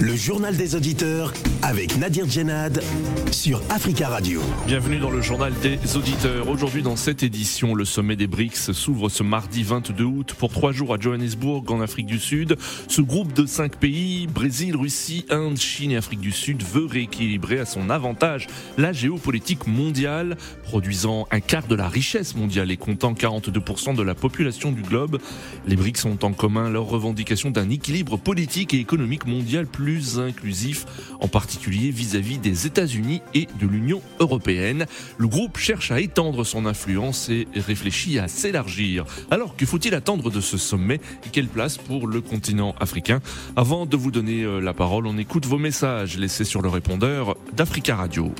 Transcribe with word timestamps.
Le 0.00 0.16
journal 0.16 0.56
des 0.56 0.76
auditeurs 0.76 1.34
avec 1.60 1.98
Nadir 1.98 2.26
Djenad 2.26 2.82
sur 3.30 3.60
Africa 3.68 4.08
Radio. 4.08 4.40
Bienvenue 4.66 4.98
dans 4.98 5.10
le 5.10 5.20
journal 5.20 5.52
des 5.60 5.78
auditeurs. 5.94 6.48
Aujourd'hui 6.48 6.82
dans 6.82 6.96
cette 6.96 7.22
édition, 7.22 7.74
le 7.74 7.84
sommet 7.84 8.16
des 8.16 8.26
BRICS 8.26 8.72
s'ouvre 8.72 9.10
ce 9.10 9.22
mardi 9.22 9.62
22 9.62 10.04
août 10.04 10.34
pour 10.38 10.52
trois 10.52 10.72
jours 10.72 10.94
à 10.94 10.98
Johannesburg 10.98 11.70
en 11.70 11.82
Afrique 11.82 12.06
du 12.06 12.18
Sud. 12.18 12.56
Ce 12.88 13.02
groupe 13.02 13.34
de 13.34 13.44
cinq 13.44 13.76
pays, 13.76 14.26
Brésil, 14.26 14.74
Russie, 14.74 15.26
Inde, 15.28 15.58
Chine 15.58 15.90
et 15.90 15.98
Afrique 15.98 16.20
du 16.20 16.32
Sud, 16.32 16.62
veut 16.62 16.86
rééquilibrer 16.86 17.58
à 17.58 17.66
son 17.66 17.90
avantage 17.90 18.46
la 18.78 18.94
géopolitique 18.94 19.66
mondiale, 19.66 20.38
produisant 20.62 21.26
un 21.30 21.40
quart 21.40 21.66
de 21.66 21.74
la 21.74 21.90
richesse 21.90 22.34
mondiale 22.34 22.70
et 22.70 22.78
comptant 22.78 23.12
42% 23.12 23.94
de 23.94 24.02
la 24.02 24.14
population 24.14 24.72
du 24.72 24.80
globe. 24.80 25.18
Les 25.66 25.76
BRICS 25.76 26.06
ont 26.06 26.18
en 26.22 26.32
commun 26.32 26.70
leur 26.70 26.86
revendication 26.86 27.50
d'un 27.50 27.68
équilibre 27.68 28.16
politique 28.16 28.72
et 28.72 28.78
économique 28.78 29.26
mondial 29.26 29.66
plus 29.66 29.89
inclusif, 30.18 30.86
en 31.20 31.28
particulier 31.28 31.90
vis-à-vis 31.90 32.38
des 32.38 32.66
États-Unis 32.66 33.22
et 33.34 33.48
de 33.60 33.66
l'Union 33.66 34.02
européenne. 34.18 34.86
Le 35.18 35.28
groupe 35.28 35.58
cherche 35.58 35.90
à 35.90 36.00
étendre 36.00 36.44
son 36.44 36.66
influence 36.66 37.28
et 37.28 37.46
réfléchit 37.54 38.18
à 38.18 38.28
s'élargir. 38.28 39.04
Alors 39.30 39.56
que 39.56 39.66
faut-il 39.66 39.94
attendre 39.94 40.30
de 40.30 40.40
ce 40.40 40.58
sommet 40.58 41.00
et 41.26 41.28
quelle 41.32 41.48
place 41.48 41.76
pour 41.76 42.06
le 42.06 42.20
continent 42.20 42.74
africain? 42.80 43.20
Avant 43.56 43.86
de 43.86 43.96
vous 43.96 44.10
donner 44.10 44.42
euh, 44.42 44.60
la 44.60 44.74
parole, 44.74 45.06
on 45.06 45.18
écoute 45.18 45.46
vos 45.46 45.58
messages 45.58 46.18
laissés 46.18 46.44
sur 46.44 46.62
le 46.62 46.68
répondeur 46.68 47.36
d'Africa 47.52 47.96
Radio. 47.96 48.32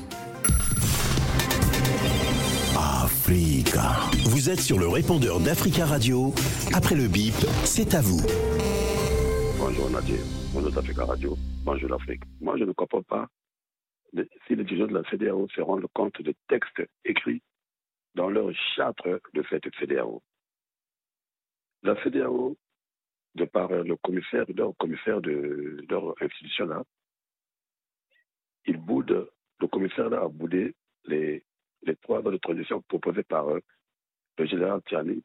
Africa. 2.77 3.91
Vous 4.25 4.49
êtes 4.49 4.59
sur 4.59 4.77
le 4.77 4.87
répondeur 4.87 5.39
d'Africa 5.39 5.85
Radio. 5.85 6.33
Après 6.73 6.95
le 6.95 7.07
bip, 7.07 7.35
c'est 7.63 7.95
à 7.95 8.01
vous. 8.01 8.21
Bonjour 9.57 9.89
Nadir. 9.89 10.40
Bonjour 10.53 10.73
Radio, 11.07 11.39
l'Afrique. 11.87 12.23
Moi, 12.41 12.57
je 12.57 12.65
ne 12.65 12.73
comprends 12.73 13.03
pas 13.03 13.29
si 14.13 14.55
les 14.55 14.65
dirigeants 14.65 14.87
de 14.87 14.93
la 14.93 15.09
CDAO 15.09 15.47
se 15.47 15.61
rendent 15.61 15.87
compte 15.93 16.21
des 16.21 16.35
textes 16.49 16.81
écrits 17.05 17.41
dans 18.15 18.29
leur 18.29 18.53
charte 18.75 19.07
de 19.07 19.43
cette 19.49 19.73
CDAO. 19.79 20.21
La 21.83 21.95
CDAO, 22.03 22.57
de 23.35 23.45
par 23.45 23.69
le 23.71 23.95
commissaire, 23.95 24.45
leur 24.53 24.73
de 25.21 25.85
leur 25.89 26.21
institution 26.21 26.65
là, 26.65 26.83
le 29.61 29.67
commissaire 29.67 30.09
là 30.09 30.23
a 30.23 30.27
boudé 30.27 30.75
les, 31.05 31.45
les 31.83 31.95
trois 31.95 32.21
de 32.21 32.35
transition 32.35 32.81
proposées 32.81 33.23
par 33.23 33.45
le 34.37 34.45
général 34.45 34.81
Tiani 34.83 35.23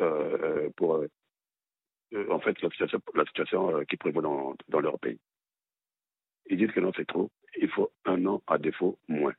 euh, 0.00 0.70
pour 0.76 0.94
euh, 0.94 1.08
en 2.30 2.40
fait 2.40 2.60
la 2.62 2.70
situation, 2.70 3.00
la 3.14 3.24
situation 3.24 3.76
euh, 3.76 3.84
qui 3.84 3.96
prévaut 3.96 4.22
dans, 4.22 4.80
leur 4.80 4.98
pays. 4.98 5.18
Ils 6.46 6.56
disent 6.56 6.72
que 6.72 6.80
non, 6.80 6.92
c'est 6.96 7.06
trop. 7.06 7.30
Il 7.60 7.68
faut 7.68 7.92
un 8.04 8.24
an, 8.26 8.42
à 8.46 8.58
défaut, 8.58 8.98
moins. 9.08 9.34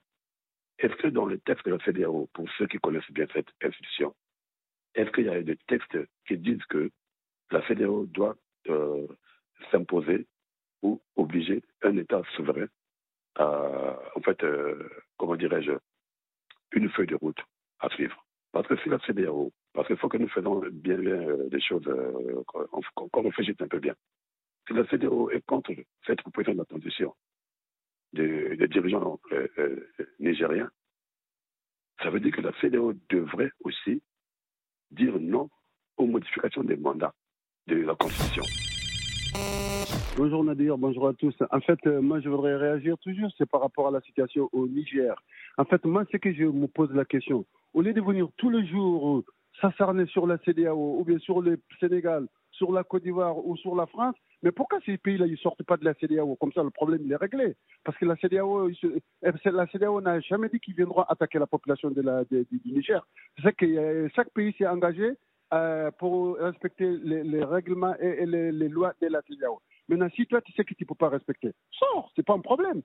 Est-ce 0.77 0.95
que 0.95 1.07
dans 1.07 1.25
les 1.25 1.39
textes 1.39 1.67
CDAO, 1.85 2.29
pour 2.33 2.47
ceux 2.57 2.67
qui 2.67 2.77
connaissent 2.77 3.11
bien 3.11 3.25
cette 3.33 3.49
institution, 3.61 4.15
est-ce 4.95 5.11
qu'il 5.11 5.25
y 5.25 5.29
a 5.29 5.41
des 5.41 5.57
textes 5.67 5.97
qui 6.27 6.37
disent 6.37 6.63
que 6.65 6.91
la 7.51 7.65
CDAO 7.67 8.05
doit 8.05 8.37
euh, 8.67 9.07
s'imposer 9.71 10.27
ou 10.81 11.01
obliger 11.15 11.63
un 11.81 11.97
État 11.97 12.21
souverain 12.35 12.67
à, 13.35 13.99
en 14.15 14.21
fait, 14.21 14.43
comment 15.17 15.35
dirais-je, 15.35 15.71
une 16.73 16.89
feuille 16.89 17.07
de 17.07 17.15
route 17.15 17.39
à 17.79 17.89
suivre? 17.89 18.25
Parce 18.51 18.67
que 18.67 18.77
si 18.77 18.89
la 18.89 18.99
CDAO 18.99 19.51
parce 19.73 19.87
qu'il 19.87 19.97
faut 19.97 20.09
que 20.09 20.17
nous 20.17 20.29
faisons 20.29 20.59
bien, 20.71 20.97
bien 20.97 21.13
euh, 21.13 21.49
des 21.49 21.61
choses, 21.61 21.87
euh, 21.87 22.43
qu'on 22.93 23.21
réfléchisse 23.21 23.55
un 23.59 23.67
peu 23.67 23.79
bien. 23.79 23.95
Si 24.67 24.73
la 24.73 24.85
CDO 24.87 25.29
est 25.29 25.45
contre 25.45 25.71
cette 26.05 26.21
proposition 26.21 26.53
de 26.53 26.59
la 26.59 26.65
transition 26.65 27.15
des, 28.13 28.67
dirigeants 28.67 29.19
euh, 29.31 29.89
nigériens, 30.19 30.69
ça 32.01 32.09
veut 32.09 32.19
dire 32.19 32.35
que 32.35 32.41
la 32.41 32.53
CDO 32.61 32.93
devrait 33.09 33.51
aussi 33.63 34.01
dire 34.91 35.19
non 35.19 35.49
aux 35.97 36.05
modifications 36.07 36.63
des 36.63 36.77
mandats 36.77 37.13
de 37.67 37.75
la 37.75 37.95
Constitution. 37.95 38.43
Bonjour 40.17 40.43
Nadir, 40.43 40.77
bonjour 40.77 41.07
à 41.07 41.13
tous. 41.13 41.35
En 41.51 41.61
fait, 41.61 41.85
moi 41.85 42.19
je 42.19 42.29
voudrais 42.29 42.55
réagir 42.55 42.97
toujours, 42.97 43.29
c'est 43.37 43.49
par 43.49 43.61
rapport 43.61 43.87
à 43.87 43.91
la 43.91 44.01
situation 44.01 44.49
au 44.51 44.67
Niger. 44.67 45.15
En 45.57 45.65
fait, 45.65 45.83
moi, 45.85 46.05
c'est 46.11 46.19
que 46.19 46.33
je 46.33 46.45
me 46.45 46.67
pose 46.67 46.91
la 46.93 47.05
question. 47.05 47.45
Au 47.73 47.81
lieu 47.81 47.93
de 47.93 48.01
venir 48.01 48.27
tous 48.37 48.49
les 48.49 48.65
jours 48.65 49.23
s'acharner 49.61 50.05
sur 50.07 50.27
la 50.27 50.37
CDAO 50.39 50.99
ou 50.99 51.03
bien 51.03 51.19
sur 51.19 51.41
le 51.41 51.59
Sénégal, 51.79 52.27
sur 52.51 52.71
la 52.71 52.83
Côte 52.83 53.03
d'Ivoire 53.03 53.37
ou 53.45 53.55
sur 53.57 53.75
la 53.75 53.85
France, 53.85 54.15
mais 54.41 54.51
pourquoi 54.51 54.79
ces 54.85 54.97
pays-là 54.97 55.27
ne 55.27 55.35
sortent 55.35 55.63
pas 55.63 55.77
de 55.77 55.85
la 55.85 55.93
CDAO 55.95 56.35
Comme 56.37 56.51
ça, 56.53 56.63
le 56.63 56.69
problème 56.69 57.01
il 57.03 57.11
est 57.11 57.17
réglé. 57.17 57.55
Parce 57.83 57.97
que 57.97 58.05
la 58.05 58.15
CDAO, 58.15 58.69
eh, 58.69 59.01
la 59.45 59.67
CDAO 59.67 60.01
n'a 60.01 60.19
jamais 60.21 60.49
dit 60.49 60.59
qu'ils 60.59 60.75
viendront 60.75 61.03
attaquer 61.03 61.39
la 61.39 61.47
population 61.47 61.91
de 61.91 62.01
la, 62.01 62.23
du 62.25 62.45
Niger. 62.65 63.05
C'est 63.43 63.55
que 63.55 63.65
euh, 63.65 64.09
chaque 64.15 64.31
pays 64.31 64.53
s'est 64.57 64.67
engagé 64.67 65.11
euh, 65.53 65.91
pour 65.99 66.37
respecter 66.37 66.89
les, 67.03 67.43
règlements 67.43 67.95
et, 67.99 68.25
les, 68.25 68.51
les, 68.51 68.69
lois 68.69 68.93
de 69.01 69.07
la 69.07 69.21
CDAO. 69.23 69.61
Maintenant, 69.89 70.09
si 70.15 70.25
toi 70.25 70.41
tu 70.41 70.51
sais 70.53 70.63
que 70.63 70.73
tu 70.73 70.83
ne 70.83 70.87
peux 70.87 70.95
pas 70.95 71.09
respecter, 71.09 71.51
sors, 71.71 72.11
c'est 72.15 72.25
pas 72.25 72.33
un 72.33 72.39
problème 72.41 72.81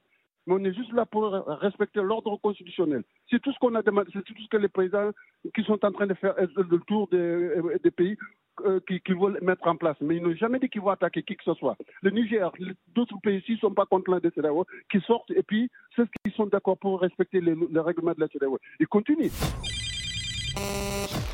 mais 0.47 0.55
on 0.55 0.65
est 0.65 0.75
juste 0.75 0.93
là 0.93 1.07
pour 1.07 1.31
respecter 1.33 2.01
l'ordre 2.03 2.37
constitutionnel. 2.37 3.03
C'est 3.31 3.41
tout 3.41 3.53
ce 3.53 3.59
qu'on 3.59 3.75
a 3.75 3.83
demandé, 3.83 4.11
c'est 4.13 4.25
tout 4.25 4.35
ce 4.43 4.49
que 4.49 4.57
les 4.57 4.69
présidents 4.69 5.11
qui 5.55 5.63
sont 5.65 5.85
en 5.85 5.93
train 5.93 6.07
de 6.07 6.15
faire 6.15 6.35
le 6.39 6.79
tour 6.87 7.09
des, 7.09 7.51
des 7.83 7.91
pays 7.91 8.17
euh, 8.61 8.79
qui, 8.87 9.01
veulent 9.13 9.39
mettre 9.43 9.67
en 9.67 9.75
place. 9.75 9.97
Mais 10.01 10.17
ils 10.17 10.23
n'ont 10.23 10.35
jamais 10.35 10.61
dit 10.61 10.69
qu'ils 10.69 10.81
vont 10.81 10.91
attaquer 10.91 11.25
qui 11.25 11.35
que 11.37 11.43
ce 11.43 11.55
soit. 11.55 11.77
Le 12.03 12.11
Niger, 12.11 12.53
d'autres 12.95 13.19
pays 13.21 13.39
ici 13.39 13.53
ne 13.53 13.57
sont 13.59 13.75
pas 13.75 13.85
contre 13.85 14.13
la 14.13 14.21
CEDEAO, 14.21 14.65
qui 14.91 15.01
sortent 15.01 15.31
et 15.33 15.43
puis 15.43 15.69
ceux 15.97 16.07
qui 16.25 16.33
sont 16.33 16.47
d'accord 16.47 16.79
pour 16.79 17.01
respecter 17.01 17.41
les, 17.41 17.55
règlements 17.81 18.13
de 18.13 18.21
la 18.21 18.29
CEDEAO. 18.29 18.59
Ils 18.79 18.87
continuent. 18.87 19.31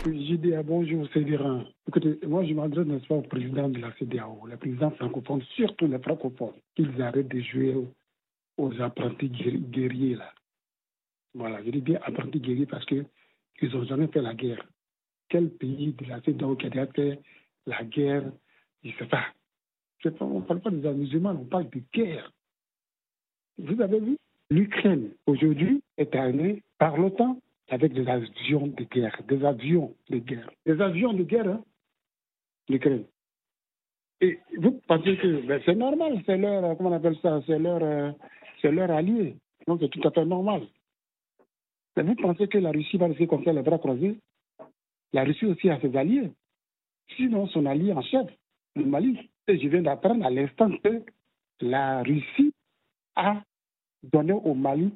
JDA, 0.07 0.63
bonjour, 0.63 1.07
c'est 1.13 1.21
Virin. 1.21 1.65
Écoutez, 1.87 2.19
moi 2.27 2.43
je 2.45 2.55
m'adresse, 2.55 2.87
n'est-ce 2.87 3.13
au 3.13 3.21
président 3.21 3.69
de 3.69 3.81
la 3.81 3.93
CEDEAO, 3.99 4.47
le 4.47 4.57
président 4.57 4.91
francophone, 4.93 5.43
surtout 5.57 5.89
les 5.89 5.99
francophones, 5.99 6.55
qu'ils 6.75 7.03
arrêtent 7.03 7.29
de 7.29 7.41
jouer 7.41 7.75
aux 8.57 8.81
apprentis 8.81 9.29
guerriers 9.29 10.17
là. 10.17 10.33
Voilà, 11.35 11.63
je 11.65 11.71
dis 11.71 11.81
bien 11.81 12.01
apprentis 12.03 12.41
guerriers 12.41 12.67
parce 12.67 12.85
qu'ils 12.87 13.07
n'ont 13.63 13.85
jamais 13.85 14.09
fait 14.09 14.23
la 14.23 14.35
guerre. 14.35 14.67
Quel 15.29 15.51
pays 15.51 15.93
de 15.93 16.05
la 16.07 16.21
CEDAW 16.23 16.57
qui 16.57 16.67
a 16.67 16.87
fait 16.89 17.21
la 17.67 17.85
guerre? 17.85 18.31
Je 18.83 18.89
ne 18.89 18.95
sais 18.95 19.07
pas. 19.07 19.27
On 20.21 20.41
ne 20.41 20.45
parle 20.45 20.61
pas 20.61 20.71
des 20.71 20.93
musulmans, 20.93 21.31
on 21.31 21.45
parle 21.45 21.69
de 21.71 21.83
guerre. 21.93 22.33
Vous 23.59 23.81
avez 23.81 24.01
vu? 24.01 24.17
L'Ukraine, 24.51 25.11
aujourd'hui, 25.27 25.83
est 25.97 26.15
armée 26.17 26.63
par 26.79 26.97
l'OTAN 26.97 27.41
avec 27.69 27.93
des 27.93 28.09
avions 28.09 28.67
de 28.67 28.85
guerre. 28.85 29.17
Des 29.29 29.45
avions 29.45 29.95
de 30.09 30.19
guerre. 30.19 30.51
Des 30.67 30.81
avions 30.81 31.13
de 31.13 31.23
guerre, 31.23 31.47
hein 31.47 31.63
l'Ukraine. 32.69 33.05
Et 34.21 34.39
vous 34.59 34.81
pensez 34.87 35.17
que 35.17 35.47
ben, 35.47 35.63
c'est 35.65 35.75
normal, 35.75 36.23
c'est 36.27 36.37
leur, 36.37 36.77
comment 36.77 36.91
on 36.91 36.95
appelle 36.95 37.17
ça, 37.23 37.41
c'est 37.47 37.59
leur, 37.59 37.83
euh, 37.83 38.13
c'est 38.61 38.69
allié. 38.69 39.37
Donc 39.67 39.81
c'est 39.81 39.89
tout 39.89 40.07
à 40.07 40.11
fait 40.11 40.25
normal. 40.25 40.63
Mais 41.97 42.03
vous 42.03 42.15
pensez 42.15 42.47
que 42.49 42.59
la 42.59 42.71
Russie 42.71 42.99
va 42.99 43.07
rester 43.07 43.27
comme 43.27 43.45
ça 43.45 43.53
les 43.53 43.63
bras 43.63 43.79
croisés? 43.79 44.17
La 45.13 45.25
Russie 45.25 45.47
aussi 45.47 45.71
a 45.71 45.81
ses 45.81 45.97
alliés. 45.97 46.31
Sinon, 47.17 47.49
son 47.49 47.67
allié 47.67 47.93
en 47.93 48.03
chef, 48.03 48.27
le 48.77 48.85
Mali. 48.85 49.19
Et 49.49 49.59
je 49.59 49.69
viens 49.69 49.83
d'apprendre 49.83 50.25
à 50.25 50.31
l'instant 50.31 50.71
que 50.85 51.03
la 51.61 52.03
Russie 52.03 52.55
a 53.17 53.43
donné 54.03 54.33
au 54.33 54.55
Mali 54.55 54.93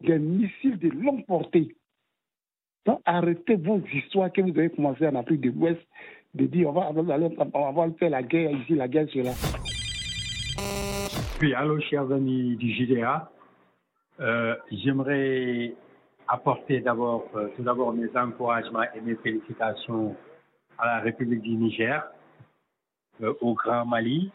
des 0.00 0.18
missiles 0.18 0.78
de 0.78 0.88
longue 0.88 1.24
portée. 1.24 1.74
Donc 2.84 3.00
arrêtez 3.04 3.56
vos 3.56 3.80
histoires 3.92 4.32
que 4.32 4.42
vous 4.42 4.50
avez 4.50 4.70
commencé 4.70 5.06
en 5.06 5.14
Afrique 5.14 5.40
de 5.40 5.50
l'Ouest 5.50 5.80
de 6.36 6.46
dire 6.46 6.68
on 6.68 6.72
va, 6.72 6.90
on 7.54 7.72
va 7.72 7.90
faire 7.98 8.10
la 8.10 8.22
guerre 8.22 8.50
ici, 8.50 8.74
la 8.74 8.88
guerre 8.88 9.06
là. 9.16 9.32
Oui, 11.40 11.54
allô, 11.54 11.80
chers 11.80 12.10
amis 12.12 12.56
du 12.56 12.70
JDA. 12.72 13.30
Euh, 14.20 14.54
j'aimerais 14.70 15.74
apporter 16.28 16.80
d'abord, 16.80 17.26
euh, 17.34 17.48
tout 17.56 17.62
d'abord 17.62 17.92
mes 17.92 18.08
encouragements 18.16 18.84
et 18.94 19.00
mes 19.00 19.16
félicitations 19.16 20.16
à 20.78 20.86
la 20.86 21.00
République 21.00 21.42
du 21.42 21.50
Niger, 21.50 22.02
euh, 23.22 23.34
au 23.40 23.54
Grand 23.54 23.84
Mali, 23.84 24.30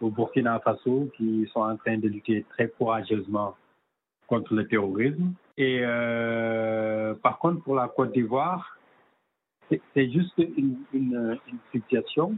au 0.00 0.10
Burkina 0.10 0.60
Faso, 0.60 1.10
qui 1.16 1.48
sont 1.52 1.60
en 1.60 1.76
train 1.76 1.96
de 1.98 2.08
lutter 2.08 2.44
très 2.50 2.68
courageusement 2.68 3.54
contre 4.26 4.54
le 4.54 4.66
terrorisme. 4.66 5.32
Et 5.56 5.80
par 7.22 7.38
contre, 7.38 7.62
pour 7.62 7.76
la 7.76 7.88
Côte 7.88 8.12
d'Ivoire, 8.12 8.75
c'est 9.68 10.10
juste 10.10 10.32
une, 10.38 10.76
une, 10.92 11.38
situation 11.72 12.36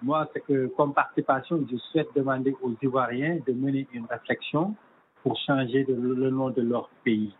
moi, 0.00 0.28
c'est 0.32 0.40
que 0.40 0.68
comme 0.76 0.94
participation, 0.94 1.66
je 1.68 1.76
souhaite 1.76 2.08
demander 2.14 2.54
aux 2.62 2.72
Ivoiriens 2.80 3.40
de 3.44 3.52
mener 3.52 3.88
une 3.92 4.06
réflexion 4.06 4.76
pour 5.24 5.36
changer 5.44 5.84
le 5.88 6.30
nom 6.30 6.50
de 6.50 6.62
leur 6.62 6.88
pays. 7.02 7.34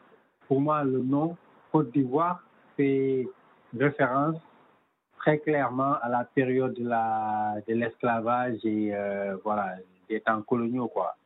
Pour 0.49 0.61
moi, 0.61 0.83
le 0.83 0.99
nom 0.99 1.37
Côte 1.71 1.93
d'Ivoire 1.93 2.43
fait 2.77 3.29
référence 3.79 4.37
très 5.19 5.39
clairement 5.39 5.95
à 6.01 6.09
la 6.09 6.25
période 6.25 6.75
de 6.75 7.75
l'esclavage 7.75 8.59
et 8.65 8.95
euh, 8.95 9.37
voilà 9.45 9.77
des 10.09 10.21
temps 10.21 10.41
coloniaux 10.43 10.89
quoi. 10.89 11.17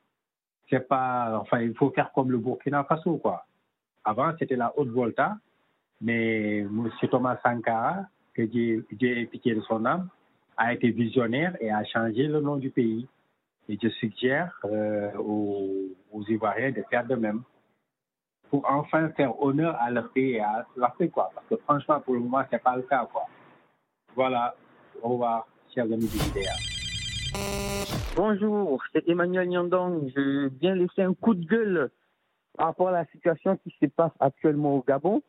C'est 0.69 0.89
pas 0.89 1.39
enfin 1.39 1.61
il 1.61 1.75
faut 1.75 1.91
faire 1.91 2.11
comme 2.13 2.31
le 2.31 2.39
Burkina 2.39 2.85
Faso 2.85 3.19
quoi. 3.19 3.45
Avant 4.05 4.33
c'était 4.39 4.57
la 4.57 4.73
Haute-Volta, 4.77 5.37
mais 6.03 6.59
M. 6.59 6.91
Thomas 7.11 7.39
Sankara 7.43 8.05
que 8.35 8.43
Dieu, 8.43 8.87
Dieu 8.93 9.19
ait 9.19 9.27
pitié 9.27 9.55
de 9.55 9.61
son 9.63 9.85
âme 9.85 10.09
a 10.57 10.73
été 10.73 10.91
visionnaire 10.91 11.57
et 11.61 11.71
a 11.71 11.85
changé 11.85 12.27
le 12.27 12.41
nom 12.41 12.57
du 12.57 12.71
pays. 12.71 13.07
Et 13.69 13.79
je 13.81 13.89
suggère 13.89 14.59
euh, 14.65 15.13
aux, 15.17 16.23
Ivoiriens 16.29 16.73
de 16.73 16.83
faire 16.91 17.07
de 17.07 17.15
même 17.15 17.43
pour 18.51 18.69
enfin 18.69 19.09
faire 19.11 19.41
honneur 19.41 19.77
à 19.81 19.91
leur 19.91 20.11
pays 20.11 20.33
et 20.33 20.41
à 20.41 20.67
l'Afrique, 20.77 21.13
quoi. 21.13 21.31
Parce 21.35 21.47
que 21.47 21.57
franchement, 21.57 22.01
pour 22.01 22.15
le 22.15 22.21
moment, 22.21 22.43
c'est 22.51 22.63
pas 22.63 22.77
le 22.77 22.83
cas, 22.83 23.09
quoi. 23.11 23.27
Voilà. 24.15 24.55
Au 25.03 25.11
revoir, 25.11 25.47
chers 25.75 25.85
amis 25.85 26.07
du. 26.07 26.19
Bonjour, 28.15 28.83
c'est 28.93 29.09
Emmanuel 29.09 29.49
Nyandong. 29.49 30.13
Je 30.15 30.49
viens 30.61 30.75
laisser 30.75 31.03
un 31.03 31.15
coup 31.15 31.35
de 31.35 31.45
gueule 31.47 31.91
par 32.57 32.67
rapport 32.67 32.89
à 32.89 32.93
la 32.93 33.07
situation 33.07 33.57
qui 33.57 33.75
se 33.81 33.87
passe 33.87 34.13
actuellement 34.21 34.77
au 34.77 34.85
Gabon. 34.87 35.23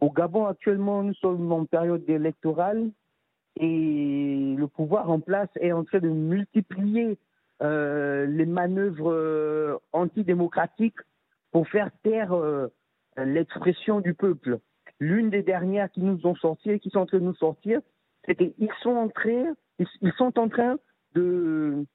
Au 0.00 0.10
Gabon, 0.10 0.46
actuellement, 0.46 1.02
nous 1.02 1.14
sommes 1.14 1.50
en 1.52 1.64
période 1.64 2.08
électorale 2.08 2.90
et 3.56 4.54
le 4.58 4.66
pouvoir 4.66 5.10
en 5.10 5.20
place 5.20 5.48
est 5.60 5.72
en 5.72 5.84
train 5.84 6.00
de 6.00 6.08
multiplier 6.08 7.18
euh, 7.62 8.26
les 8.26 8.46
manœuvres 8.46 9.12
euh, 9.12 9.78
antidémocratiques 9.92 10.98
pour 11.52 11.68
faire 11.68 11.90
taire 12.02 12.34
euh, 12.34 12.68
l'expression 13.16 14.00
du 14.00 14.14
peuple. 14.14 14.58
L'une 14.98 15.30
des 15.30 15.42
dernières 15.42 15.90
qui 15.90 16.00
nous 16.00 16.26
ont 16.26 16.34
sorti 16.36 16.70
et 16.70 16.80
qui 16.80 16.90
sont 16.90 17.00
en 17.00 17.06
train 17.06 17.18
de 17.18 17.24
nous 17.24 17.36
sortir, 17.36 17.80
c'est 18.26 18.34
qu'ils 18.34 18.72
sont 18.82 18.90
en 18.96 19.08
train, 19.08 19.54
ils 19.78 20.12
sont 20.18 20.36
en 20.38 20.48
train 20.48 20.76
de 21.14 21.86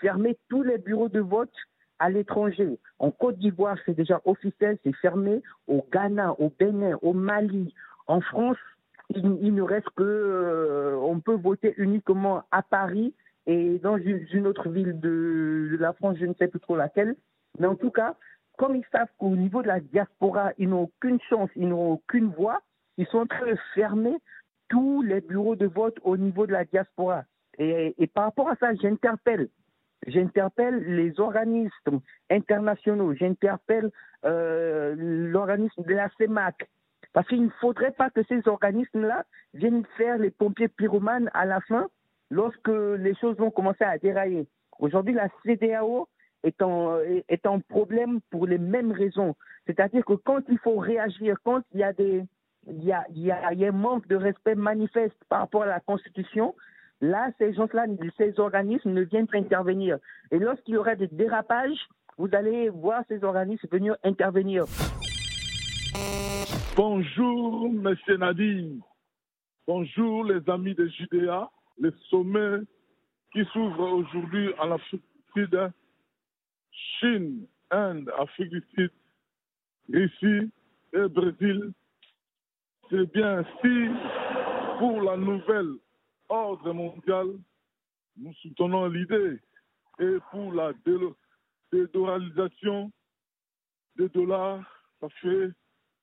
fermer 0.00 0.36
tous 0.50 0.62
les 0.62 0.76
bureaux 0.76 1.08
de 1.08 1.20
vote 1.20 1.52
à 1.98 2.10
l'étranger. 2.10 2.78
En 2.98 3.10
Côte 3.10 3.38
d'Ivoire, 3.38 3.76
c'est 3.86 3.94
déjà 3.94 4.20
officiel, 4.24 4.78
c'est 4.84 4.94
fermé. 4.96 5.42
Au 5.66 5.84
Ghana, 5.92 6.34
au 6.38 6.52
Bénin, 6.58 6.98
au 7.02 7.12
Mali, 7.12 7.74
en 8.06 8.20
France, 8.20 8.58
il, 9.10 9.54
ne 9.54 9.62
reste 9.62 9.88
que, 9.96 10.02
euh, 10.02 10.96
on 10.96 11.20
peut 11.20 11.36
voter 11.36 11.74
uniquement 11.76 12.42
à 12.50 12.62
Paris 12.62 13.14
et 13.46 13.78
dans 13.78 13.96
une, 13.96 14.46
autre 14.46 14.68
ville 14.68 14.98
de, 14.98 15.76
la 15.78 15.92
France, 15.92 16.16
je 16.18 16.26
ne 16.26 16.34
sais 16.34 16.48
plus 16.48 16.60
trop 16.60 16.76
laquelle. 16.76 17.14
Mais 17.58 17.66
en 17.66 17.76
tout 17.76 17.90
cas, 17.90 18.16
comme 18.58 18.74
ils 18.74 18.84
savent 18.90 19.08
qu'au 19.18 19.36
niveau 19.36 19.62
de 19.62 19.68
la 19.68 19.80
diaspora, 19.80 20.52
ils 20.58 20.68
n'ont 20.68 20.82
aucune 20.82 21.20
chance, 21.28 21.50
ils 21.54 21.68
n'ont 21.68 21.92
aucune 21.92 22.28
voix, 22.30 22.60
ils 22.98 23.06
sont 23.06 23.18
en 23.18 23.26
train 23.26 23.46
de 23.46 23.56
fermer 23.74 24.16
tous 24.68 25.02
les 25.02 25.20
bureaux 25.20 25.54
de 25.54 25.66
vote 25.66 25.96
au 26.02 26.16
niveau 26.16 26.46
de 26.46 26.52
la 26.52 26.64
diaspora. 26.64 27.24
Et 27.58 28.10
par 28.12 28.24
rapport 28.24 28.50
à 28.50 28.56
ça, 28.56 28.74
j'interpelle, 28.74 29.48
j'interpelle 30.06 30.78
les 30.94 31.18
organismes 31.20 32.00
internationaux, 32.30 33.14
j'interpelle 33.14 33.90
euh, 34.24 34.94
l'organisme 34.96 35.82
de 35.82 35.94
la 35.94 36.08
CEMAC, 36.18 36.68
parce 37.12 37.28
qu'il 37.28 37.44
ne 37.44 37.50
faudrait 37.60 37.92
pas 37.92 38.10
que 38.10 38.22
ces 38.24 38.46
organismes-là 38.46 39.24
viennent 39.54 39.84
faire 39.96 40.18
les 40.18 40.30
pompiers 40.30 40.68
pyromanes 40.68 41.30
à 41.34 41.44
la 41.44 41.60
fin 41.60 41.88
lorsque 42.30 42.68
les 42.68 43.14
choses 43.14 43.36
vont 43.36 43.50
commencer 43.50 43.84
à 43.84 43.98
dérailler. 43.98 44.46
Aujourd'hui, 44.78 45.14
la 45.14 45.28
CDAO 45.44 46.08
est 46.42 46.62
en, 46.62 47.60
problème 47.68 48.20
pour 48.30 48.46
les 48.46 48.58
mêmes 48.58 48.92
raisons. 48.92 49.34
C'est-à-dire 49.66 50.04
que 50.04 50.12
quand 50.12 50.40
il 50.48 50.58
faut 50.58 50.76
réagir, 50.76 51.36
quand 51.42 51.62
il 51.72 51.80
y 51.80 51.82
a, 51.82 53.04
il 53.10 53.18
y 53.18 53.32
a 53.32 53.68
un 53.68 53.72
manque 53.72 54.06
de 54.08 54.16
respect 54.16 54.54
manifeste 54.54 55.16
par 55.28 55.40
rapport 55.40 55.62
à 55.62 55.66
la 55.66 55.80
Constitution, 55.80 56.54
là, 57.00 57.30
ces 57.38 57.54
gens-là, 57.54 57.86
ces 58.16 58.38
organismes 58.38 58.92
ne 58.92 59.02
viennent 59.02 59.26
pas 59.26 59.38
intervenir. 59.38 59.98
Et 60.30 60.38
lorsqu'il 60.38 60.74
y 60.74 60.76
aura 60.76 60.94
des 60.94 61.08
dérapages, 61.08 61.78
vous 62.18 62.28
allez 62.32 62.70
voir 62.70 63.02
ces 63.08 63.22
organismes 63.24 63.68
venir 63.70 63.96
intervenir. 64.02 64.64
Bonjour, 66.76 67.70
Monsieur 67.70 68.16
Nadine. 68.16 68.80
Bonjour, 69.66 70.24
les 70.24 70.48
amis 70.48 70.74
de 70.74 70.86
Judéa. 70.86 71.50
Le 71.78 71.92
sommet 72.08 72.64
qui 73.32 73.44
s'ouvre 73.52 73.92
aujourd'hui 73.92 74.50
en 74.58 74.72
Afrique 74.72 75.02
du 75.34 75.42
Sud, 75.42 75.72
Chine, 76.70 77.46
Inde, 77.70 78.10
Afrique 78.18 78.50
du 78.50 78.64
Sud, 78.74 78.90
Russie 79.92 80.50
et 80.94 81.08
Brésil. 81.08 81.72
C'est 82.88 83.12
bien 83.12 83.44
si 83.60 83.88
pour 84.78 85.02
la 85.02 85.16
nouvelle 85.16 85.74
ordre 86.28 86.72
mondial, 86.72 87.26
nous 88.16 88.32
soutenons 88.34 88.86
l'idée 88.86 89.38
et 89.98 90.16
pour 90.30 90.52
la 90.52 90.72
dédollalisation 91.72 92.92
des 93.96 94.08
dollars, 94.08 94.64
ça 95.00 95.08
fait 95.20 95.50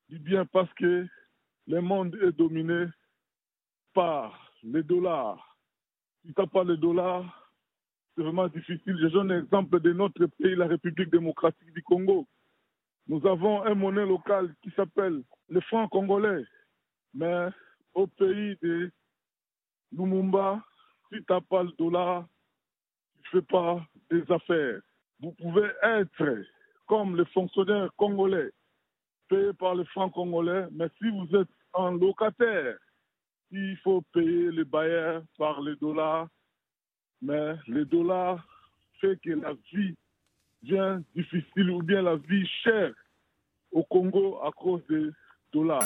du 0.10 0.20
bien 0.20 0.46
parce 0.46 0.72
que 0.74 1.08
le 1.68 1.82
monde 1.82 2.16
est 2.22 2.32
dominé 2.32 2.86
par 3.94 4.52
les 4.64 4.84
dollars. 4.84 5.58
Si 6.22 6.34
tu 6.34 6.42
n'as 6.42 6.48
pas 6.48 6.64
les 6.64 6.78
dollars, 6.78 7.52
c'est 8.16 8.24
vraiment 8.24 8.48
difficile. 8.48 8.98
Je 9.02 9.08
donne 9.08 9.32
un 9.32 9.44
exemple 9.44 9.80
de 9.80 9.94
notre 9.94 10.26
pays, 10.26 10.56
la 10.56 10.68
République 10.68 11.12
démocratique 11.12 11.74
du 11.74 11.84
Congo. 11.84 12.28
Nous 13.08 13.26
avons 13.28 13.64
un 13.64 13.76
monnaie 13.76 14.06
locale 14.06 14.54
qui 14.62 14.72
s'appelle 14.72 15.24
le 15.50 15.62
franc 15.62 15.88
congolais. 15.88 16.46
Mais 17.14 17.50
au 17.94 18.08
pays 18.08 18.58
de 18.62 18.92
Lumumba, 19.96 20.62
si 21.10 21.20
tu 21.20 21.26
n'as 21.30 21.42
pas 21.42 21.64
le 21.64 21.72
dollar, 21.78 22.26
tu 23.24 23.38
ne 23.38 23.42
fais 23.42 23.48
pas 23.48 23.86
des 24.10 24.24
affaires. 24.32 24.82
Vous 25.20 25.32
pouvez 25.34 25.70
être 25.84 26.44
comme 26.88 27.16
les 27.16 27.26
fonctionnaires 27.26 27.90
congolais, 27.98 28.52
payés 29.30 29.54
par 29.54 29.76
le 29.76 29.84
franc 29.86 30.10
congolais, 30.10 30.68
mais 30.72 30.88
si 30.98 31.10
vous 31.10 31.28
êtes 31.38 31.48
un 31.76 31.92
locataire, 31.92 32.78
il 33.52 33.78
faut 33.78 34.02
payer 34.14 34.52
les 34.52 34.66
bailleurs 34.66 35.24
par 35.38 35.62
les 35.62 35.76
dollars, 35.76 36.28
mais 37.22 37.56
le 37.68 37.86
dollar 37.86 38.46
fait 39.00 39.20
que 39.22 39.30
la 39.32 39.54
vie 39.72 39.96
devient 40.64 41.02
difficile 41.16 41.70
ou 41.70 41.82
bien 41.82 42.02
la 42.02 42.16
vie 42.16 42.48
chère 42.64 42.94
au 43.72 43.84
Congo 43.84 44.40
à 44.44 44.52
cause 44.52 44.82
des 44.90 45.10
dollars. 45.52 45.84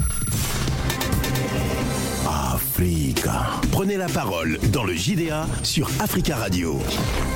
Prenez 3.72 3.98
la 3.98 4.08
parole 4.08 4.58
dans 4.72 4.84
le 4.84 4.94
JDA 4.94 5.46
sur 5.62 5.90
Africa 6.00 6.38
Radio. 6.38 6.80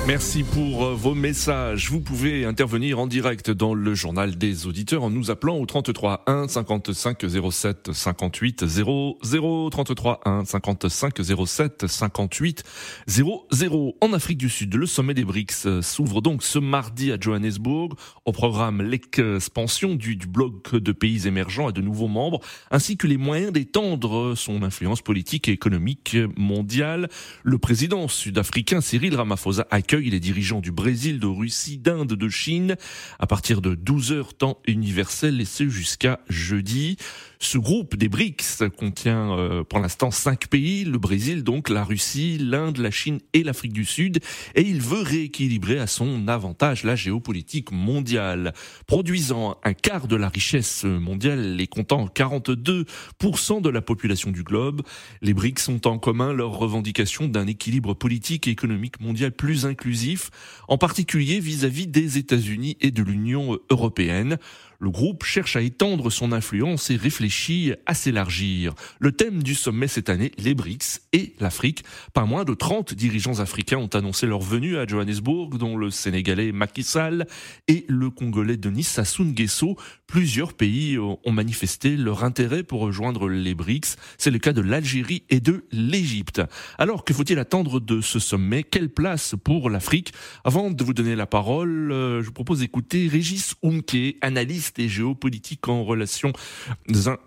Merci 0.08 0.44
pour 0.44 0.86
euh, 0.86 0.96
vos 0.96 1.14
messages. 1.14 1.92
Vous 1.92 2.00
pouvez 2.00 2.44
intervenir 2.46 2.98
en 2.98 3.06
direct 3.06 3.52
dans 3.52 3.76
le 3.76 3.94
journal 3.94 4.36
des 4.36 4.66
auditeurs 4.66 5.04
en 5.04 5.12
nous 5.12 5.30
appelant 5.30 5.58
au 5.58 5.66
33 5.68 6.24
1 6.26 6.48
55 6.48 7.24
07 7.52 7.92
58 7.94 8.66
00 8.66 9.70
33 9.70 10.22
1 10.26 10.46
55 10.46 11.18
07 11.46 11.88
58 11.88 12.64
00. 13.08 13.96
En 14.02 14.14
Afrique 14.14 14.40
du 14.40 14.50
Sud, 14.50 14.74
le 14.74 14.88
sommet 14.88 15.14
des 15.14 15.24
BRICS 15.24 15.66
euh, 15.68 15.82
s'ouvre 15.84 16.22
donc 16.22 16.42
ce 16.42 16.58
mardi 16.58 17.12
à 17.12 17.18
Johannesburg. 17.20 17.94
Au 18.26 18.32
programme 18.32 18.82
l'expansion 18.82 19.94
du, 19.94 20.16
du 20.16 20.26
bloc 20.26 20.76
de 20.76 20.92
pays 20.92 21.28
émergents 21.28 21.70
et 21.70 21.74
de 21.74 21.82
nouveaux 21.82 22.08
membres, 22.08 22.40
ainsi 22.72 22.98
que 22.98 23.06
les 23.06 23.18
moyens 23.18 23.54
d'étendre 23.54 24.34
son 24.36 24.64
influence 24.64 25.02
politique 25.02 25.11
et 25.18 25.52
économique 25.52 26.18
mondiale. 26.38 27.10
Le 27.44 27.58
président 27.58 28.08
sud-africain 28.08 28.82
Cyril 28.82 29.16
Ramaphosa 29.16 29.68
accueille 29.72 30.10
les 30.10 30.20
dirigeants 30.20 30.62
du 30.62 30.72
Brésil, 30.72 31.20
de 31.20 31.28
Russie, 31.28 31.78
d'Inde, 31.78 32.14
de 32.14 32.30
Chine 32.30 32.76
à 33.20 33.28
partir 33.28 33.62
de 33.62 33.76
12 33.76 34.12
heures 34.12 34.34
temps 34.34 34.60
universel 34.68 35.40
et 35.42 35.46
ce 35.46 35.70
jusqu'à 35.70 36.20
jeudi. 36.30 36.98
Ce 37.44 37.58
groupe 37.58 37.96
des 37.96 38.08
BRICS 38.08 38.70
contient 38.78 39.36
euh, 39.36 39.64
pour 39.64 39.80
l'instant 39.80 40.12
cinq 40.12 40.48
pays, 40.48 40.86
le 40.86 41.00
Brésil 41.00 41.44
donc, 41.44 41.70
la 41.70 41.84
Russie, 41.84 42.38
l'Inde, 42.38 42.78
la 42.78 42.92
Chine 42.92 43.20
et 43.34 43.42
l'Afrique 43.42 43.74
du 43.74 43.84
Sud, 43.84 44.20
et 44.54 44.62
il 44.62 44.80
veut 44.80 45.02
rééquilibrer 45.02 45.80
à 45.80 45.88
son 45.88 46.28
avantage 46.28 46.84
la 46.84 46.96
géopolitique 46.96 47.72
mondiale, 47.72 48.54
produisant 48.86 49.58
un 49.64 49.74
quart 49.74 50.08
de 50.08 50.16
la 50.16 50.30
richesse 50.30 50.84
mondiale 50.84 51.60
et 51.60 51.66
comptant 51.66 52.06
42% 52.06 53.60
de 53.60 53.70
la 53.70 53.82
population 53.82 54.30
du 54.30 54.44
globe. 54.44 54.84
Les 55.24 55.34
BRICS 55.34 55.68
ont 55.70 55.82
en 55.86 55.98
commun 55.98 56.34
leur 56.34 56.52
revendication 56.52 57.28
d'un 57.28 57.48
équilibre 57.48 57.96
politique 57.96 58.48
et 58.48 58.52
économique 58.52 59.02
mondial 59.02 59.32
plus 59.32 59.66
inclusif, 59.66 60.30
en 60.68 60.78
particulier 60.78 61.40
vis-à-vis 61.40 61.88
des 61.88 62.20
États-Unis 62.20 62.78
et 62.82 62.92
de 62.92 63.02
l'Union 63.02 63.58
européenne. 63.72 64.38
Le 64.82 64.90
groupe 64.90 65.24
cherche 65.24 65.56
à 65.56 65.62
étendre 65.62 66.10
son 66.10 66.32
influence 66.32 66.90
et 66.90 66.96
réfléchit 66.96 67.74
à 67.86 67.94
s'élargir. 67.94 68.74
Le 69.00 69.12
thème 69.12 69.44
du 69.44 69.54
sommet 69.54 69.88
cette 69.88 70.10
année, 70.10 70.32
les 70.40 70.56
BRICS 70.56 71.02
et 71.14 71.36
l'Afrique. 71.40 71.84
Pas 72.16 72.26
moins 72.26 72.46
de 72.46 72.56
30 72.56 72.96
dirigeants 72.96 73.42
africains 73.42 73.78
ont 73.78 73.86
annoncé 73.94 74.26
leur 74.26 74.42
venue 74.42 74.78
à 74.78 74.88
Johannesburg, 74.88 75.60
dont 75.60 75.78
le 75.78 75.92
Sénégalais 75.92 76.52
Macky 76.52 76.82
Sall 76.82 77.28
et 77.68 77.86
le 77.90 78.10
Congolais 78.10 78.58
Denis 78.58 78.82
Sassou 78.82 79.24
Nguesso. 79.24 79.78
Plusieurs 80.08 80.54
pays 80.54 80.98
ont 80.98 81.20
manifesté 81.32 81.96
leur 81.96 82.24
intérêt 82.24 82.64
pour 82.64 82.82
rejoindre 82.82 83.30
les 83.30 83.54
BRICS. 83.54 83.98
C'est 84.18 84.32
le 84.32 84.40
cas 84.40 84.52
de 84.52 84.62
l'Algérie 84.62 85.24
et 85.30 85.40
de 85.42 85.64
l'Égypte. 85.72 86.42
Alors, 86.80 87.06
que 87.06 87.14
faut-il 87.14 87.38
attendre 87.38 87.80
de 87.80 88.02
ce 88.02 88.18
sommet? 88.18 88.64
Quelle 88.64 88.90
place 88.90 89.36
pour 89.44 89.70
l'Afrique? 89.70 90.12
Avant 90.44 90.72
de 90.72 90.84
vous 90.84 90.96
donner 90.96 91.16
la 91.16 91.28
parole, 91.28 91.92
euh, 91.92 92.22
je 92.22 92.26
vous 92.26 92.34
propose 92.34 92.62
d'écouter 92.62 93.08
Régis 93.08 93.54
Oumke, 93.62 94.18
analyste 94.22 94.71
et 94.80 94.90
géopolitique 94.90 95.68
en 95.68 95.84
relations 95.84 96.34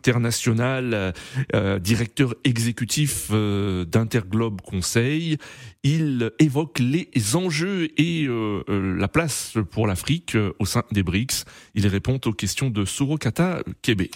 internationales, 0.03 1.13
euh, 1.55 1.79
directeur 1.79 2.35
exécutif 2.45 3.29
euh, 3.31 3.85
d'Interglobe 3.85 4.61
Conseil. 4.61 5.39
Il 5.83 6.33
évoque 6.39 6.79
les 6.79 7.11
enjeux 7.35 7.89
et 8.01 8.27
la 8.69 9.09
place 9.09 9.59
pour 9.71 9.87
l'Afrique 9.87 10.35
au 10.59 10.65
sein 10.65 10.83
des 10.93 11.03
BRICS. 11.03 11.45
Il 11.75 11.87
répond 11.87 12.19
aux 12.25 12.33
questions 12.33 12.71
de 12.71 12.87
Surokata 12.87 13.63
Kebe. 13.83 14.09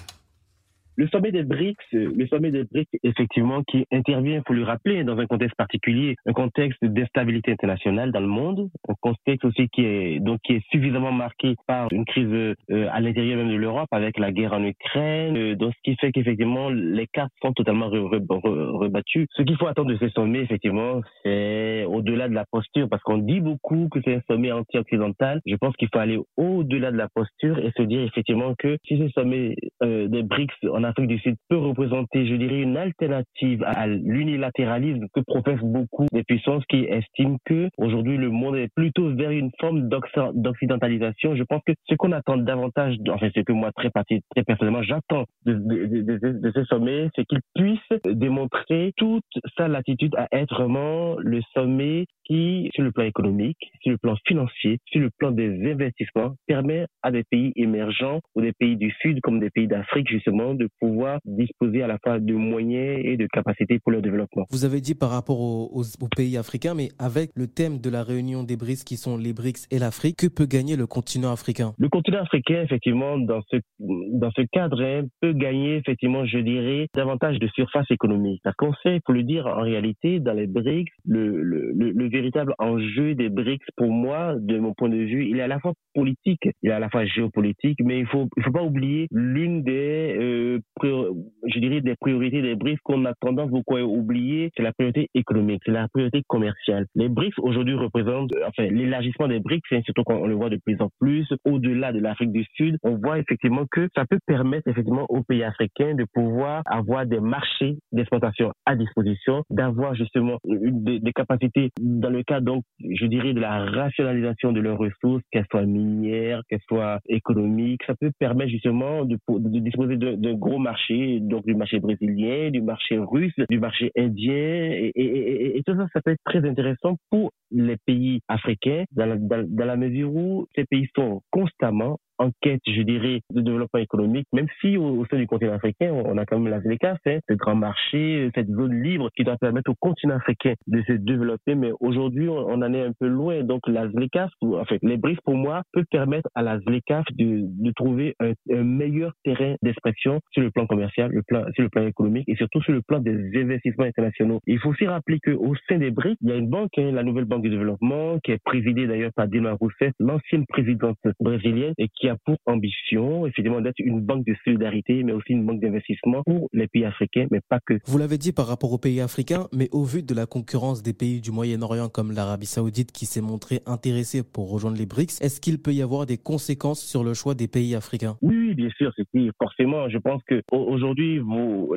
Le 0.98 1.06
sommet 1.06 1.30
des 1.30 1.44
BRICS, 1.44 1.92
le 1.92 2.26
sommet 2.26 2.50
des 2.50 2.64
BRICS, 2.64 2.88
effectivement, 3.04 3.62
qui 3.62 3.86
intervient, 3.92 4.42
faut 4.44 4.52
le 4.52 4.64
rappeler, 4.64 5.04
dans 5.04 5.16
un 5.16 5.26
contexte 5.26 5.56
particulier, 5.56 6.16
un 6.26 6.32
contexte 6.32 6.84
d'instabilité 6.84 7.52
internationale 7.52 8.10
dans 8.10 8.18
le 8.18 8.26
monde, 8.26 8.68
un 8.88 8.94
contexte 9.00 9.44
aussi 9.44 9.68
qui 9.68 9.84
est 9.84 10.18
donc 10.18 10.40
qui 10.42 10.54
est 10.54 10.70
suffisamment 10.72 11.12
marqué 11.12 11.54
par 11.68 11.86
une 11.92 12.04
crise 12.04 12.26
euh, 12.32 12.88
à 12.90 13.00
l'intérieur 13.00 13.36
même 13.36 13.48
de 13.48 13.54
l'Europe 13.54 13.86
avec 13.92 14.18
la 14.18 14.32
guerre 14.32 14.54
en 14.54 14.64
Ukraine, 14.64 15.36
euh, 15.36 15.54
donc 15.54 15.72
ce 15.76 15.82
qui 15.88 15.96
fait 16.00 16.10
qu'effectivement 16.10 16.68
les 16.68 17.06
cartes 17.06 17.30
sont 17.42 17.52
totalement 17.52 17.88
rebattues. 17.88 19.28
Ce 19.36 19.42
qu'il 19.42 19.56
faut 19.56 19.68
attendre 19.68 19.92
de 19.92 19.98
ces 19.98 20.10
sommets, 20.10 20.40
effectivement, 20.40 21.00
c'est 21.22 21.84
au-delà 21.84 22.28
de 22.28 22.34
la 22.34 22.44
posture, 22.50 22.88
parce 22.88 23.04
qu'on 23.04 23.18
dit 23.18 23.38
beaucoup 23.38 23.88
que 23.88 24.00
c'est 24.04 24.16
un 24.16 24.22
sommet 24.28 24.50
anti-occidental. 24.50 25.40
Je 25.46 25.54
pense 25.54 25.76
qu'il 25.76 25.88
faut 25.92 26.00
aller 26.00 26.18
au-delà 26.36 26.90
de 26.90 26.96
la 26.96 27.08
posture 27.08 27.60
et 27.60 27.70
se 27.76 27.82
dire 27.82 28.02
effectivement 28.02 28.56
que 28.58 28.78
si 28.84 28.98
ce 28.98 29.08
sommet 29.10 29.54
euh, 29.84 30.08
des 30.08 30.24
BRICS 30.24 30.66
en 30.72 30.87
Afrique 30.88 31.08
du 31.08 31.18
Sud 31.18 31.36
peut 31.48 31.58
représenter, 31.58 32.26
je 32.26 32.34
dirais, 32.34 32.60
une 32.60 32.76
alternative 32.76 33.62
à 33.64 33.86
l'unilatéralisme 33.86 35.06
que 35.14 35.20
professent 35.20 35.62
beaucoup 35.62 36.06
des 36.12 36.24
puissances 36.24 36.64
qui 36.66 36.84
estiment 36.84 37.36
que 37.44 37.68
aujourd'hui 37.76 38.16
le 38.16 38.30
monde 38.30 38.56
est 38.56 38.72
plutôt 38.74 39.14
vers 39.14 39.30
une 39.30 39.50
forme 39.60 39.88
d'occidentalisation. 39.88 41.36
Je 41.36 41.42
pense 41.42 41.60
que 41.66 41.72
ce 41.88 41.94
qu'on 41.94 42.12
attend 42.12 42.38
davantage, 42.38 42.96
enfin 43.10 43.28
ce 43.34 43.40
que 43.40 43.52
moi 43.52 43.70
très, 43.72 43.90
très 43.90 44.44
personnellement 44.44 44.82
j'attends 44.82 45.24
de, 45.44 45.52
de, 45.54 46.52
ce 46.54 46.64
sommet, 46.64 47.08
c'est 47.14 47.24
qu'il 47.26 47.40
puisse 47.54 48.00
démontrer 48.06 48.92
toute 48.96 49.24
sa 49.56 49.68
latitude 49.68 50.14
à 50.16 50.26
être 50.32 50.54
vraiment 50.54 51.16
le 51.18 51.40
sommet 51.54 52.06
qui, 52.28 52.70
sur 52.74 52.84
le 52.84 52.92
plan 52.92 53.04
économique, 53.04 53.58
sur 53.82 53.92
le 53.92 53.98
plan 53.98 54.14
financier, 54.26 54.78
sur 54.86 55.00
le 55.00 55.10
plan 55.10 55.30
des 55.30 55.48
investissements, 55.70 56.34
permet 56.46 56.86
à 57.02 57.10
des 57.10 57.24
pays 57.24 57.52
émergents 57.56 58.20
ou 58.34 58.42
des 58.42 58.52
pays 58.52 58.76
du 58.76 58.92
Sud 59.00 59.20
comme 59.22 59.40
des 59.40 59.50
pays 59.50 59.66
d'Afrique 59.66 60.08
justement 60.08 60.54
de 60.54 60.68
pouvoir 60.80 61.18
disposer 61.24 61.82
à 61.82 61.86
la 61.86 61.98
fois 61.98 62.18
de 62.18 62.34
moyens 62.34 63.00
et 63.02 63.16
de 63.16 63.26
capacités 63.32 63.78
pour 63.80 63.92
leur 63.92 64.02
développement. 64.02 64.44
Vous 64.50 64.64
avez 64.64 64.80
dit 64.80 64.94
par 64.94 65.10
rapport 65.10 65.40
aux, 65.40 65.82
pays 66.16 66.36
africains, 66.36 66.74
mais 66.74 66.88
avec 66.98 67.30
le 67.34 67.46
thème 67.46 67.80
de 67.80 67.90
la 67.90 68.02
réunion 68.02 68.42
des 68.42 68.56
BRICS 68.56 68.84
qui 68.84 68.96
sont 68.96 69.16
les 69.16 69.32
BRICS 69.32 69.66
et 69.70 69.78
l'Afrique, 69.78 70.16
que 70.16 70.26
peut 70.26 70.46
gagner 70.46 70.76
le 70.76 70.86
continent 70.86 71.32
africain? 71.32 71.74
Le 71.78 71.88
continent 71.88 72.22
africain, 72.22 72.62
effectivement, 72.62 73.18
dans 73.18 73.40
ce, 73.50 73.56
dans 73.78 74.30
ce 74.32 74.42
cadre, 74.52 74.82
hein, 74.82 75.04
peut 75.20 75.32
gagner, 75.32 75.76
effectivement, 75.76 76.24
je 76.26 76.38
dirais, 76.38 76.88
davantage 76.94 77.38
de 77.38 77.46
surface 77.48 77.90
économique. 77.90 78.40
Parce 78.42 78.56
qu'on 78.56 78.74
sait, 78.82 78.96
il 78.96 79.00
faut 79.06 79.12
le 79.12 79.22
dire, 79.22 79.46
en 79.46 79.62
réalité, 79.62 80.20
dans 80.20 80.32
les 80.32 80.46
BRICS, 80.46 80.90
le, 81.06 81.42
le, 81.42 81.72
le, 81.72 82.08
véritable 82.18 82.54
enjeu 82.58 83.14
des 83.14 83.28
BRICS, 83.28 83.66
pour 83.76 83.90
moi, 83.90 84.34
de 84.36 84.58
mon 84.58 84.74
point 84.74 84.88
de 84.88 84.96
vue, 84.96 85.26
il 85.28 85.38
est 85.38 85.42
à 85.42 85.46
la 85.46 85.60
fois 85.60 85.72
politique, 85.94 86.48
il 86.62 86.70
est 86.70 86.72
à 86.72 86.78
la 86.78 86.88
fois 86.88 87.04
géopolitique, 87.04 87.78
mais 87.82 87.98
il 88.00 88.06
faut, 88.06 88.28
il 88.36 88.42
faut 88.42 88.52
pas 88.52 88.62
oublier 88.62 89.06
l'une 89.10 89.62
des 89.62 90.16
euh, 90.20 90.58
je 90.82 91.58
dirais, 91.60 91.80
des 91.80 91.94
priorités 91.96 92.42
des 92.42 92.54
BRICS 92.54 92.78
qu'on 92.82 93.04
a 93.04 93.14
tendance 93.20 93.50
beaucoup 93.50 93.76
à 93.76 93.82
oublier, 93.82 94.50
c'est 94.56 94.62
la 94.62 94.72
priorité 94.72 95.08
économique, 95.14 95.62
c'est 95.64 95.72
la 95.72 95.88
priorité 95.88 96.22
commerciale. 96.26 96.86
Les 96.94 97.08
BRICS 97.08 97.38
aujourd'hui 97.38 97.74
représentent, 97.74 98.32
enfin, 98.46 98.68
l'élargissement 98.68 99.28
des 99.28 99.40
BRICS, 99.40 99.72
hein, 99.72 99.80
surtout 99.84 100.02
quand 100.04 100.16
on 100.16 100.26
le 100.26 100.34
voit 100.34 100.50
de 100.50 100.58
plus 100.64 100.80
en 100.80 100.88
plus, 101.00 101.26
au-delà 101.44 101.92
de 101.92 102.00
l'Afrique 102.00 102.32
du 102.32 102.44
Sud, 102.54 102.76
on 102.82 102.96
voit 102.96 103.18
effectivement 103.18 103.64
que 103.70 103.88
ça 103.96 104.04
peut 104.04 104.18
permettre 104.26 104.68
effectivement 104.68 105.06
aux 105.08 105.22
pays 105.22 105.42
africains 105.42 105.94
de 105.94 106.04
pouvoir 106.12 106.62
avoir 106.66 107.06
des 107.06 107.20
marchés 107.20 107.76
d'exportation 107.92 108.52
à 108.66 108.76
disposition, 108.76 109.42
d'avoir 109.50 109.94
justement 109.94 110.38
des, 110.44 111.00
des, 111.00 111.12
capacités 111.12 111.70
dans 112.08 112.16
le 112.16 112.22
cas 112.22 112.40
donc, 112.40 112.64
je 112.80 113.06
dirais, 113.06 113.34
de 113.34 113.40
la 113.40 113.64
rationalisation 113.66 114.52
de 114.52 114.60
leurs 114.60 114.78
ressources, 114.78 115.22
qu'elles 115.30 115.46
soient 115.50 115.66
minières, 115.66 116.42
qu'elles 116.48 116.60
soient 116.68 117.00
économiques. 117.08 117.82
Ça 117.86 117.94
peut 118.00 118.10
permettre 118.18 118.50
justement 118.50 119.04
de, 119.04 119.18
disposer 119.60 119.96
de 119.96 120.32
gros 120.32 120.58
marché, 120.58 121.20
donc 121.20 121.44
du 121.44 121.54
marché 121.54 121.80
brésilien, 121.80 122.50
du 122.50 122.62
marché 122.62 122.98
russe, 122.98 123.34
du 123.50 123.58
marché 123.58 123.90
indien, 123.96 124.90
et, 124.94 125.62
tout 125.66 125.76
ça, 125.76 125.86
ça 125.92 126.00
peut 126.00 126.12
être 126.12 126.24
très 126.24 126.48
intéressant 126.48 126.96
pour 127.10 127.32
les 127.50 127.76
pays 127.86 128.20
africains 128.28 128.84
dans 128.92 129.18
dans 129.18 129.66
la 129.66 129.76
mesure 129.76 130.14
où 130.14 130.46
ces 130.54 130.64
pays 130.64 130.88
sont 130.94 131.20
constamment 131.30 131.98
en 132.18 132.30
quête, 132.40 132.60
je 132.66 132.82
dirais, 132.82 133.20
de 133.32 133.40
développement 133.40 133.80
économique, 133.80 134.26
même 134.32 134.48
si 134.60 134.76
au, 134.76 135.04
sein 135.06 135.16
du 135.16 135.26
continent 135.26 135.54
africain, 135.54 135.92
on 135.92 136.16
a 136.18 136.24
quand 136.24 136.38
même 136.38 136.50
la 136.50 136.60
ZLECAF, 136.60 136.98
hein, 137.06 137.18
ce 137.28 137.34
grand 137.34 137.54
marché, 137.54 138.30
cette 138.34 138.48
zone 138.48 138.82
libre 138.82 139.10
qui 139.16 139.24
doit 139.24 139.36
permettre 139.36 139.70
au 139.70 139.74
continent 139.78 140.16
africain 140.16 140.54
de 140.66 140.82
se 140.86 140.92
développer, 140.92 141.54
mais 141.54 141.70
aujourd'hui, 141.80 142.28
on, 142.28 142.48
en 142.48 142.74
est 142.74 142.82
un 142.82 142.92
peu 142.98 143.06
loin. 143.06 143.42
Donc 143.42 143.66
la 143.66 143.88
ZLECAF, 143.88 144.30
en 144.42 144.64
les 144.82 144.96
briefs 144.96 145.20
pour 145.24 145.34
moi 145.34 145.62
peuvent 145.72 145.84
permettre 145.90 146.28
à 146.34 146.42
la 146.42 146.58
ZLECAF 146.60 147.04
de, 147.12 147.42
de 147.42 147.72
trouver 147.72 148.14
un, 148.20 148.32
meilleur 148.62 148.87
terrain 149.24 149.54
d'expression 149.62 150.20
sur 150.32 150.42
le 150.42 150.50
plan 150.50 150.66
commercial, 150.66 151.10
le 151.10 151.22
plan, 151.22 151.44
sur 151.54 151.62
le 151.62 151.68
plan 151.68 151.86
économique 151.86 152.28
et 152.28 152.36
surtout 152.36 152.62
sur 152.62 152.72
le 152.72 152.82
plan 152.82 153.00
des 153.00 153.30
investissements 153.36 153.84
internationaux. 153.84 154.40
Il 154.46 154.58
faut 154.58 154.70
aussi 154.70 154.86
rappeler 154.86 155.18
qu'au 155.20 155.54
sein 155.68 155.78
des 155.78 155.90
BRICS, 155.90 156.16
il 156.22 156.28
y 156.28 156.32
a 156.32 156.36
une 156.36 156.48
banque, 156.48 156.70
hein, 156.78 156.90
la 156.92 157.02
nouvelle 157.02 157.24
banque 157.24 157.44
de 157.44 157.50
développement, 157.50 158.18
qui 158.24 158.32
est 158.32 158.42
présidée 158.44 158.86
d'ailleurs 158.86 159.12
par 159.14 159.28
Dilma 159.28 159.52
Rousseff, 159.52 159.92
l'ancienne 159.98 160.46
présidente 160.46 160.98
brésilienne, 161.20 161.74
et 161.78 161.88
qui 161.88 162.08
a 162.08 162.16
pour 162.24 162.36
ambition, 162.46 163.26
effectivement, 163.26 163.60
d'être 163.60 163.78
une 163.78 164.00
banque 164.00 164.26
de 164.26 164.34
solidarité, 164.44 165.02
mais 165.02 165.12
aussi 165.12 165.32
une 165.32 165.44
banque 165.44 165.60
d'investissement 165.60 166.22
pour 166.24 166.48
les 166.52 166.66
pays 166.68 166.84
africains, 166.84 167.26
mais 167.30 167.40
pas 167.48 167.60
que. 167.64 167.78
Vous 167.86 167.98
l'avez 167.98 168.18
dit 168.18 168.32
par 168.32 168.46
rapport 168.46 168.72
aux 168.72 168.78
pays 168.78 169.00
africains, 169.00 169.46
mais 169.52 169.68
au 169.72 169.84
vu 169.84 170.02
de 170.02 170.14
la 170.14 170.26
concurrence 170.26 170.82
des 170.82 170.92
pays 170.92 171.20
du 171.20 171.30
Moyen-Orient 171.30 171.88
comme 171.88 172.12
l'Arabie 172.12 172.46
Saoudite 172.46 172.92
qui 172.92 173.06
s'est 173.06 173.20
montrée 173.20 173.60
intéressée 173.66 174.22
pour 174.22 174.50
rejoindre 174.50 174.76
les 174.76 174.86
BRICS, 174.86 175.20
est-ce 175.20 175.40
qu'il 175.40 175.58
peut 175.60 175.72
y 175.72 175.82
avoir 175.82 176.06
des 176.06 176.16
conséquences 176.16 176.80
sur 176.80 177.04
le 177.04 177.14
choix 177.14 177.34
des 177.34 177.48
pays 177.48 177.74
africains? 177.74 178.16
Oui, 178.22 178.47
bien 178.58 178.70
sûr, 178.76 178.92
c'est 178.96 179.06
forcément. 179.40 179.88
Je 179.88 179.98
pense 179.98 180.20
que 180.24 180.42
aujourd'hui, 180.50 181.18
vous, 181.18 181.74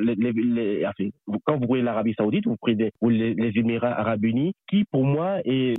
quand 1.44 1.56
vous 1.56 1.66
voyez 1.66 1.84
l'Arabie 1.84 2.14
Saoudite, 2.18 2.46
vous 2.46 2.56
prenez 2.60 2.90
ou 3.00 3.08
les, 3.08 3.52
Émirats 3.54 3.98
Arabes 3.98 4.24
Unis, 4.24 4.52
qui 4.68 4.84
pour 4.90 5.04
moi 5.04 5.38
est 5.44 5.74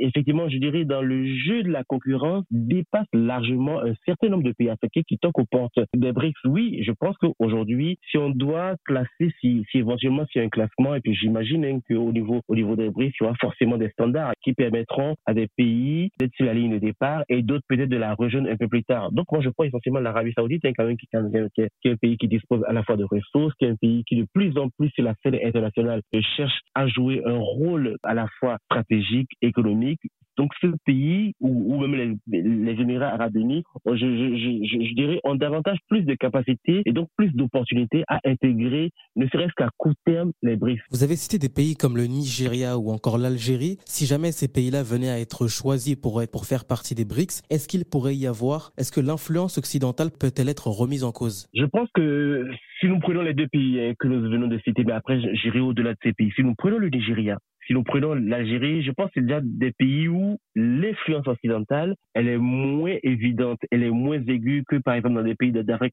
effectivement, 0.00 0.48
je 0.48 0.58
dirais, 0.58 0.84
dans 0.84 1.02
le 1.02 1.26
jeu 1.26 1.62
de 1.62 1.70
la 1.70 1.82
concurrence, 1.82 2.44
dépasse 2.50 3.06
largement 3.12 3.80
un 3.80 3.94
certain 4.04 4.28
nombre 4.28 4.44
de 4.44 4.52
pays 4.52 4.68
africains 4.68 5.00
qui 5.08 5.18
toquent 5.18 5.40
aux 5.40 5.46
portes 5.50 5.78
des 5.94 6.12
BRICS. 6.12 6.36
Oui, 6.44 6.82
je 6.82 6.92
pense 6.92 7.16
qu'aujourd'hui, 7.18 7.98
si 8.10 8.18
on 8.18 8.30
doit 8.30 8.76
classer, 8.84 9.32
si, 9.40 9.64
éventuellement 9.74 10.26
s'il 10.26 10.40
y 10.40 10.44
a 10.44 10.46
un 10.46 10.50
classement, 10.50 10.94
et 10.94 11.00
puis 11.00 11.14
j'imagine 11.14 11.64
hein, 11.64 11.78
qu'au 11.88 12.12
niveau, 12.12 12.40
au 12.46 12.54
niveau 12.54 12.76
des 12.76 12.90
BRICS, 12.90 13.14
il 13.20 13.24
y 13.24 13.26
aura 13.26 13.36
forcément 13.40 13.78
des 13.78 13.88
standards 13.90 14.32
qui 14.42 14.52
permettront 14.52 15.16
à 15.26 15.34
des 15.34 15.48
pays 15.56 16.10
d'être 16.20 16.34
sur 16.34 16.46
la 16.46 16.54
ligne 16.54 16.74
de 16.74 16.78
départ 16.78 17.24
et 17.28 17.42
d'autres 17.42 17.64
peut-être 17.68 17.88
de 17.88 17.96
la 17.96 18.14
rejoindre 18.14 18.50
un 18.50 18.56
peu 18.56 18.68
plus 18.68 18.84
tard. 18.84 19.10
Donc 19.10 19.26
moi, 19.32 19.40
je 19.40 19.48
crois 19.48 19.66
essentiellement 19.66 20.00
l'Arabie 20.00 20.32
Saoudite, 20.36 20.62
qui, 20.62 20.68
est 20.68 21.90
un 21.90 21.96
pays 21.96 22.16
qui 22.16 22.28
dispose 22.28 22.62
à 22.66 22.72
la 22.72 22.82
fois 22.82 22.96
de 22.96 23.04
ressources, 23.04 23.54
qui 23.58 23.64
est 23.64 23.70
un 23.70 23.76
pays 23.76 24.04
qui 24.04 24.16
de 24.16 24.26
plus 24.32 24.56
en 24.58 24.68
plus 24.70 24.90
sur 24.90 25.04
la 25.04 25.14
scène 25.22 25.38
internationale 25.42 26.02
cherche 26.36 26.60
à 26.74 26.86
jouer 26.88 27.22
un 27.24 27.38
rôle 27.38 27.96
à 28.02 28.14
la 28.14 28.26
fois 28.38 28.58
stratégique, 28.66 29.30
économique, 29.42 30.00
donc 30.36 30.52
ce 30.60 30.66
pays, 30.84 31.34
ou, 31.40 31.74
ou 31.74 31.80
même 31.80 31.94
les, 31.94 32.42
les, 32.42 32.80
Émirats 32.80 33.08
arabes 33.08 33.36
unis, 33.36 33.62
je, 33.86 33.94
je, 33.94 34.04
je, 34.04 34.86
je, 34.86 34.94
dirais, 34.94 35.20
ont 35.24 35.34
davantage 35.34 35.78
plus 35.88 36.02
de 36.02 36.14
capacités 36.14 36.82
et 36.84 36.92
donc 36.92 37.08
plus 37.16 37.30
d'opportunités 37.32 38.04
à 38.08 38.20
intégrer, 38.24 38.90
ne 39.16 39.26
serait-ce 39.28 39.52
qu'à 39.56 39.70
court 39.78 39.94
terme, 40.04 40.32
les 40.42 40.56
BRICS. 40.56 40.82
Vous 40.90 41.02
avez 41.02 41.16
cité 41.16 41.38
des 41.38 41.48
pays 41.48 41.74
comme 41.74 41.96
le 41.96 42.04
Nigeria 42.04 42.78
ou 42.78 42.90
encore 42.90 43.18
l'Algérie. 43.18 43.78
Si 43.86 44.04
jamais 44.04 44.32
ces 44.32 44.48
pays-là 44.48 44.82
venaient 44.82 45.10
à 45.10 45.18
être 45.18 45.46
choisis 45.48 45.96
pour, 45.96 46.22
être, 46.22 46.30
pour 46.30 46.44
faire 46.44 46.66
partie 46.66 46.94
des 46.94 47.04
BRICS, 47.04 47.42
est-ce 47.50 47.66
qu'il 47.66 47.84
pourrait 47.84 48.16
y 48.16 48.26
avoir, 48.26 48.72
est-ce 48.76 48.92
que 48.92 49.00
l'influence 49.00 49.56
occidentale 49.58 50.10
peut-elle 50.10 50.48
être 50.48 50.68
remise 50.68 51.04
en 51.04 51.12
cause? 51.12 51.46
Je 51.54 51.64
pense 51.64 51.88
que 51.94 52.50
si 52.80 52.86
nous 52.86 52.98
prenons 52.98 53.22
les 53.22 53.34
deux 53.34 53.48
pays 53.48 53.80
hein, 53.80 53.94
que 53.98 54.08
nous 54.08 54.20
venons 54.20 54.48
de 54.48 54.58
citer, 54.58 54.84
mais 54.84 54.92
après 54.92 55.20
j'irai 55.36 55.60
au-delà 55.60 55.92
de 55.92 55.98
ces 56.02 56.12
pays, 56.12 56.30
si 56.36 56.42
nous 56.42 56.54
prenons 56.56 56.78
le 56.78 56.90
Nigeria, 56.90 57.38
si 57.66 57.74
nous 57.74 57.82
prenons 57.82 58.14
l'Algérie, 58.14 58.82
je 58.82 58.92
pense 58.92 59.06
que 59.06 59.14
c'est 59.16 59.26
déjà 59.26 59.40
des 59.42 59.72
pays 59.72 60.08
où 60.08 60.38
l'influence 60.54 61.26
occidentale, 61.26 61.96
elle 62.14 62.28
est 62.28 62.38
moins 62.38 62.96
évidente, 63.02 63.58
elle 63.70 63.82
est 63.82 63.90
moins 63.90 64.20
aiguë 64.26 64.64
que 64.68 64.76
par 64.76 64.94
exemple 64.94 65.16
dans 65.16 65.22
des 65.22 65.34
pays 65.34 65.52
d'Afrique 65.52 65.92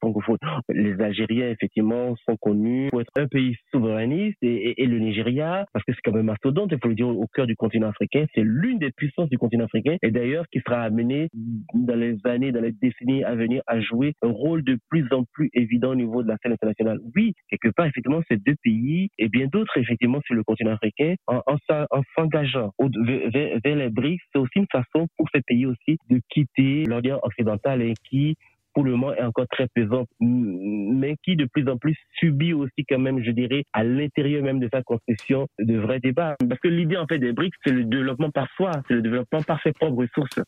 francophone. 0.00 0.38
Les 0.68 1.00
Algériens, 1.00 1.50
effectivement, 1.50 2.14
sont 2.28 2.36
connus 2.36 2.88
pour 2.90 3.00
être 3.00 3.12
un 3.16 3.26
pays 3.26 3.56
souverainiste 3.70 4.38
et, 4.42 4.86
le 4.86 4.98
Nigeria, 4.98 5.66
parce 5.72 5.84
que 5.84 5.92
c'est 5.92 6.00
quand 6.04 6.12
même 6.12 6.26
mastodonte, 6.26 6.70
il 6.72 6.78
faut 6.80 6.88
le 6.88 6.94
dire, 6.94 7.08
au 7.08 7.26
cœur 7.34 7.46
du 7.46 7.56
continent 7.56 7.88
africain, 7.88 8.24
c'est 8.34 8.42
l'une 8.42 8.78
des 8.78 8.92
puissances 8.92 9.28
du 9.28 9.38
continent 9.38 9.64
africain 9.64 9.96
et 10.02 10.10
d'ailleurs 10.10 10.44
qui 10.52 10.60
sera 10.60 10.82
amené 10.82 11.28
dans 11.74 11.96
les 11.96 12.16
années, 12.24 12.52
dans 12.52 12.62
les 12.62 12.72
décennies 12.72 13.24
à 13.24 13.34
venir 13.34 13.62
à 13.66 13.80
jouer 13.80 14.14
un 14.22 14.30
rôle 14.30 14.62
de 14.64 14.78
plus 14.88 15.06
en 15.12 15.24
plus 15.32 15.50
évident 15.54 15.90
au 15.90 15.96
niveau 15.96 16.22
de 16.22 16.28
la 16.28 16.36
scène 16.42 16.52
internationale. 16.52 16.98
Oui, 17.14 17.34
quelque 17.50 17.68
part, 17.74 17.86
effectivement, 17.86 18.22
ces 18.30 18.36
deux 18.36 18.54
pays 18.62 19.08
et 19.18 19.28
bien 19.28 19.46
d'autres, 19.46 19.76
effectivement, 19.76 20.20
sur 20.24 20.34
le 20.34 20.42
continent 20.46 20.72
africain, 20.72 21.14
en, 21.26 21.42
en, 21.46 22.02
s'engageant 22.14 22.72
vers, 22.78 23.76
les 23.76 23.88
BRICS, 23.90 24.22
c'est 24.32 24.38
aussi 24.38 24.56
une 24.56 24.66
façon 24.70 25.06
pour 25.16 25.28
ces 25.34 25.42
pays 25.42 25.66
aussi 25.66 25.98
de 26.10 26.20
quitter 26.30 26.84
l'Orient 26.84 27.18
occidental 27.22 27.82
et 27.82 27.94
qui 28.08 28.36
pour 28.76 28.84
le 28.84 28.90
moment 28.90 29.14
est 29.14 29.22
encore 29.22 29.46
très 29.50 29.68
pesante, 29.74 30.06
mais 30.20 31.16
qui 31.24 31.34
de 31.34 31.46
plus 31.46 31.66
en 31.66 31.78
plus 31.78 31.96
subit 32.18 32.52
aussi 32.52 32.84
quand 32.86 32.98
même, 32.98 33.24
je 33.24 33.30
dirais, 33.30 33.64
à 33.72 33.82
l'intérieur 33.82 34.42
même 34.42 34.60
de 34.60 34.68
sa 34.70 34.82
constitution, 34.82 35.48
de 35.58 35.78
vrais 35.78 35.98
débats. 35.98 36.36
Parce 36.46 36.60
que 36.60 36.68
l'idée 36.68 36.98
en 36.98 37.06
fait 37.06 37.18
des 37.18 37.32
BRICS, 37.32 37.54
c'est 37.64 37.72
le 37.72 37.84
développement 37.84 38.30
par 38.30 38.48
soi, 38.54 38.72
c'est 38.86 38.92
le 38.92 39.00
développement 39.00 39.42
par 39.42 39.62
ses 39.62 39.72
propres 39.72 40.02
ressources. 40.02 40.40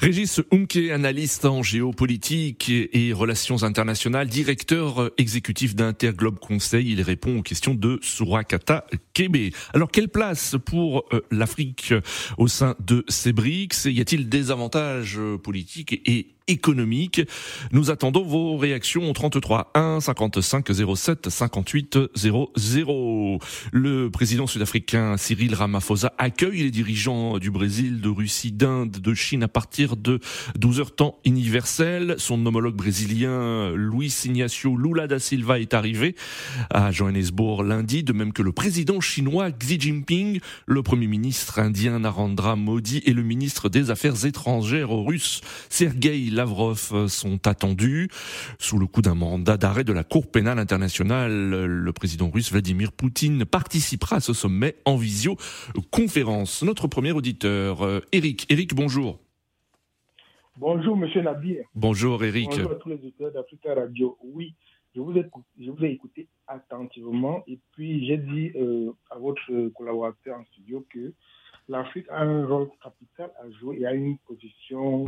Régis 0.00 0.40
Unke, 0.52 0.90
analyste 0.92 1.44
en 1.44 1.62
géopolitique 1.62 2.70
et 2.70 3.12
relations 3.12 3.62
internationales, 3.62 4.28
directeur 4.28 5.10
exécutif 5.18 5.74
d'Interglobe 5.74 6.38
Conseil, 6.38 6.92
il 6.92 7.02
répond 7.02 7.38
aux 7.38 7.42
questions 7.42 7.74
de 7.74 7.98
Surakata 8.02 8.86
Kebe. 9.14 9.52
Alors, 9.74 9.90
quelle 9.90 10.08
place 10.08 10.56
pour 10.64 11.04
euh, 11.12 11.20
l'Afrique 11.30 11.94
au 12.38 12.48
sein 12.48 12.74
de 12.84 13.04
ces 13.08 13.32
BRICS? 13.32 13.86
Y 13.86 14.00
a-t-il 14.00 14.28
des 14.28 14.50
avantages 14.50 15.18
euh, 15.18 15.36
politiques 15.38 16.00
et 16.06 16.28
économiques? 16.48 17.22
Nous 17.72 17.90
attendons 17.90 18.22
vos 18.22 18.56
réactions 18.56 19.08
au 19.08 19.12
33 19.12 19.70
1 19.74 20.00
55 20.00 20.66
07 20.96 21.28
58 21.28 21.98
00. 22.14 23.38
Le 23.72 24.10
président 24.10 24.46
sud-africain 24.46 25.16
Cyril 25.16 25.54
Ramaphosa 25.54 26.12
accueille 26.18 26.62
les 26.62 26.70
dirigeants 26.70 27.38
du 27.38 27.50
Brésil, 27.50 28.00
de 28.00 28.08
Russie, 28.08 28.52
d'Inde, 28.52 28.90
de 28.90 29.14
Chine 29.14 29.42
à 29.42 29.48
partir 29.60 29.98
de 29.98 30.20
12h 30.58 30.94
temps 30.94 31.18
universel. 31.26 32.14
Son 32.16 32.46
homologue 32.46 32.76
brésilien 32.76 33.72
Luis 33.74 34.22
Ignacio 34.24 34.74
Lula 34.74 35.06
da 35.06 35.18
Silva 35.18 35.60
est 35.60 35.74
arrivé 35.74 36.16
à 36.70 36.90
Johannesburg 36.90 37.62
lundi, 37.62 38.02
de 38.02 38.14
même 38.14 38.32
que 38.32 38.40
le 38.40 38.52
président 38.52 39.00
chinois 39.00 39.50
Xi 39.50 39.78
Jinping, 39.78 40.40
le 40.64 40.82
premier 40.82 41.08
ministre 41.08 41.58
indien 41.58 41.98
Narendra 41.98 42.56
Modi 42.56 43.02
et 43.04 43.12
le 43.12 43.22
ministre 43.22 43.68
des 43.68 43.90
Affaires 43.90 44.24
étrangères 44.24 44.88
russe 44.88 45.42
Sergei 45.68 46.30
Lavrov 46.30 47.06
sont 47.08 47.46
attendus. 47.46 48.08
Sous 48.58 48.78
le 48.78 48.86
coup 48.86 49.02
d'un 49.02 49.14
mandat 49.14 49.58
d'arrêt 49.58 49.84
de 49.84 49.92
la 49.92 50.04
Cour 50.04 50.30
pénale 50.30 50.58
internationale, 50.58 51.50
le 51.50 51.92
président 51.92 52.30
russe 52.30 52.50
Vladimir 52.50 52.92
Poutine 52.92 53.44
participera 53.44 54.16
à 54.16 54.20
ce 54.20 54.32
sommet 54.32 54.76
en 54.86 54.96
visioconférence. 54.96 56.62
Notre 56.62 56.86
premier 56.86 57.12
auditeur, 57.12 57.84
euh, 57.84 58.00
Eric. 58.12 58.46
Eric, 58.48 58.74
bonjour. 58.74 59.18
Bonjour, 60.60 60.94
monsieur 60.94 61.22
Nabir. 61.22 61.64
Bonjour, 61.74 62.22
Eric. 62.22 62.50
Bonjour 62.50 62.72
à 62.72 62.74
tous 62.74 62.90
les 62.90 62.96
auditeurs 62.96 63.32
d'Africa 63.32 63.74
Radio. 63.74 64.18
Oui, 64.22 64.54
je 64.94 65.00
vous, 65.00 65.16
ai, 65.16 65.24
je 65.58 65.70
vous 65.70 65.82
ai 65.82 65.92
écouté 65.92 66.28
attentivement 66.46 67.42
et 67.46 67.58
puis 67.72 68.06
j'ai 68.06 68.18
dit 68.18 68.52
euh, 68.56 68.92
à 69.08 69.16
votre 69.16 69.68
collaborateur 69.70 70.38
en 70.38 70.44
studio 70.52 70.84
que 70.90 71.14
l'Afrique 71.66 72.04
a 72.10 72.20
un 72.20 72.46
rôle 72.46 72.68
capital 72.82 73.30
à 73.42 73.50
jouer 73.52 73.78
et 73.80 73.86
a 73.86 73.94
une 73.94 74.18
position 74.18 75.06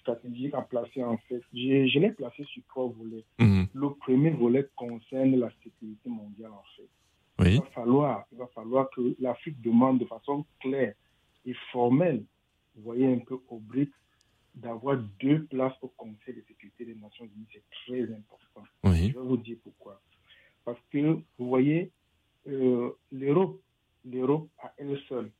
stratégique 0.00 0.52
à 0.52 0.60
placer 0.60 1.02
en 1.02 1.16
fait. 1.16 1.40
Je, 1.54 1.86
je 1.86 1.98
l'ai 1.98 2.10
placé 2.10 2.44
sur 2.44 2.62
trois 2.68 2.88
volets. 2.88 3.24
Mhm. 3.38 3.68
Le 3.72 3.88
premier 3.94 4.32
volet 4.32 4.68
concerne 4.76 5.34
la 5.36 5.48
sécurité 5.62 6.10
mondiale 6.10 6.52
en 6.52 6.64
fait. 6.76 7.48
Il, 7.50 7.58
va 7.58 7.66
falloir, 7.74 8.24
il 8.32 8.36
va 8.36 8.48
falloir 8.48 8.90
que 8.90 9.16
l'Afrique 9.18 9.62
demande 9.62 10.00
de 10.00 10.04
façon 10.04 10.44
claire 10.60 10.92
et 11.46 11.54
formelle, 11.72 12.22
vous 12.76 12.82
voyez 12.82 13.06
un 13.10 13.20
peu 13.20 13.38
au 13.48 13.58
BRICS, 13.60 13.90
d'avoir 14.54 14.96
deux 15.20 15.44
places 15.46 15.76
au 15.82 15.88
Conseil 15.88 16.34
de 16.34 16.44
sécurité 16.46 16.84
des 16.84 16.94
Nations 16.94 17.24
Unies. 17.24 17.46
C'est 17.52 17.64
très 17.86 18.02
important. 18.02 18.64
Je 18.84 18.90
vais 18.90 19.12
vous 19.12 19.36
dire 19.36 19.56
pourquoi. 19.62 20.00
Parce 20.64 20.80
que, 20.90 21.18
vous 21.38 21.48
voyez, 21.48 21.90
euh, 22.46 22.90
l'Europe, 23.10 23.60
l'Europe 24.04 24.48
à 24.58 24.72
elle 24.78 24.98
seule, 25.08 25.30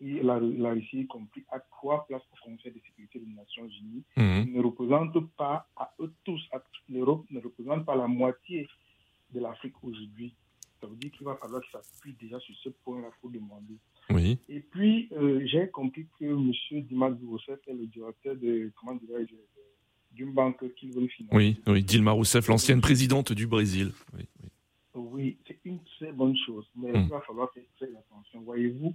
et 0.00 0.22
la, 0.22 0.38
Russie 0.38 1.00
y 1.00 1.06
compris, 1.06 1.44
a 1.50 1.60
trois 1.60 2.04
places 2.06 2.22
au 2.32 2.50
Conseil 2.50 2.72
de 2.72 2.80
sécurité 2.80 3.20
des 3.20 3.32
Nations 3.32 3.68
Unies. 3.68 4.04
Mhm. 4.16 4.52
ne 4.52 4.62
représente 4.62 5.26
pas 5.36 5.68
à 5.76 5.94
eux 6.00 6.12
tous, 6.24 6.40
l'Europe 6.88 7.24
ne 7.30 7.40
représente 7.40 7.86
pas 7.86 7.94
la 7.94 8.08
moitié 8.08 8.68
de 9.32 9.40
l'Afrique 9.40 9.74
aujourd'hui. 9.82 10.34
Ça 10.80 10.88
veut 10.88 10.96
dire 10.96 11.12
qu'il 11.12 11.24
va 11.24 11.36
falloir 11.36 11.62
que 11.62 11.70
ça 11.70 11.82
s'appuie 11.82 12.14
déjà 12.20 12.40
sur 12.40 12.54
ce 12.56 12.70
point-là 12.70 13.10
pour 13.20 13.30
demander. 13.30 13.78
Oui. 14.10 14.38
Et 14.48 14.60
puis, 14.60 15.08
euh, 15.12 15.40
j'ai 15.46 15.68
compris 15.68 16.06
que 16.18 16.24
M. 16.24 16.52
Dimas 16.82 17.12
Rousseff 17.24 17.58
est 17.66 17.72
le 17.72 17.86
directeur 17.86 18.36
de, 18.36 18.70
comment 18.78 18.98
d'une 20.12 20.32
banque 20.32 20.64
qui 20.74 20.90
veut 20.90 21.06
financer. 21.06 21.36
Oui, 21.36 21.60
oui, 21.66 21.82
Dilma 21.82 22.12
Rousseff, 22.12 22.48
l'ancienne 22.48 22.80
présidente 22.80 23.32
du 23.32 23.46
Brésil. 23.46 23.92
Oui, 24.14 24.28
oui. 24.94 25.38
c'est 25.46 25.58
une 25.64 25.78
très 25.96 26.12
bonne 26.12 26.36
chose, 26.44 26.66
mais 26.76 26.90
il 26.94 27.00
hmm. 27.00 27.08
va 27.08 27.20
falloir 27.22 27.50
faire 27.52 27.62
très 27.76 27.88
attention. 27.88 28.42
Voyez-vous, 28.42 28.94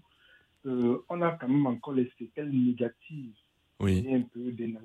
euh, 0.67 1.03
on 1.09 1.21
a 1.21 1.31
quand 1.31 1.47
même 1.47 1.65
encore 1.65 1.93
les 1.93 2.11
séquelles 2.19 2.51
négatives 2.51 3.33
oui. 3.79 4.05
un 4.13 4.21
peu 4.21 4.51
des, 4.51 4.75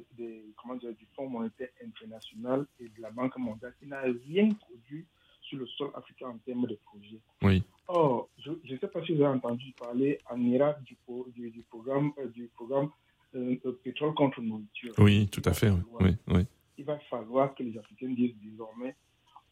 comment 0.57 0.77
dire, 0.77 0.95
du 0.95 1.07
Fonds 1.15 1.29
monétaire 1.29 1.69
international 1.85 2.67
et 2.81 2.85
de 2.85 3.01
la 3.01 3.11
Banque 3.11 3.37
mondiale 3.39 3.75
qui 3.79 3.87
n'a 3.87 4.01
rien 4.01 4.49
produit 4.51 5.07
sur 5.43 5.59
le 5.59 5.67
sol 5.67 5.91
africain 5.95 6.29
en 6.29 6.39
termes 6.39 6.67
de 6.67 6.79
projets. 6.85 7.21
Oui. 7.43 7.63
Or, 7.89 8.29
je 8.39 8.51
ne 8.51 8.79
sais 8.79 8.89
pas 8.89 9.05
si 9.05 9.15
vous 9.15 9.23
avez 9.23 9.35
entendu 9.37 9.73
parler 9.79 10.19
en 10.31 10.41
Irak 10.41 10.83
du, 10.85 10.97
du, 11.35 11.63
programme, 11.69 12.13
du 12.33 12.49
programme 12.55 12.91
euh, 13.35 13.57
euh, 13.67 13.81
pétrole 13.83 14.15
contre 14.15 14.41
nourriture. 14.41 14.95
Oui, 14.99 15.29
tout 15.29 15.43
à 15.45 15.53
fait. 15.53 15.71
Oui, 16.01 16.17
oui. 16.29 16.47
Il 16.79 16.85
va 16.85 16.99
falloir 17.11 17.55
que 17.55 17.63
les 17.63 17.77
Africains 17.79 18.11
disent 18.11 18.35
désormais 18.43 18.95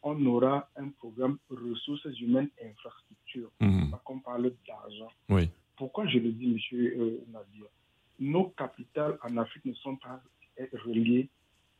on 0.03 0.25
aura 0.25 0.69
un 0.75 0.89
programme 0.89 1.37
ressources 1.49 2.19
humaines 2.19 2.49
et 2.57 2.67
infrastructures. 2.67 3.51
Mmh. 3.59 3.93
On 4.07 4.19
parle 4.19 4.51
d'argent. 4.67 5.11
Oui. 5.29 5.49
Pourquoi 5.77 6.07
je 6.07 6.17
le 6.17 6.31
dis, 6.31 6.47
monsieur 6.47 6.95
euh, 6.97 7.23
Nadir? 7.31 7.65
Nos 8.19 8.49
capitales 8.49 9.17
en 9.23 9.37
Afrique 9.37 9.65
ne 9.65 9.73
sont 9.73 9.95
pas 9.97 10.21
reliées 10.85 11.29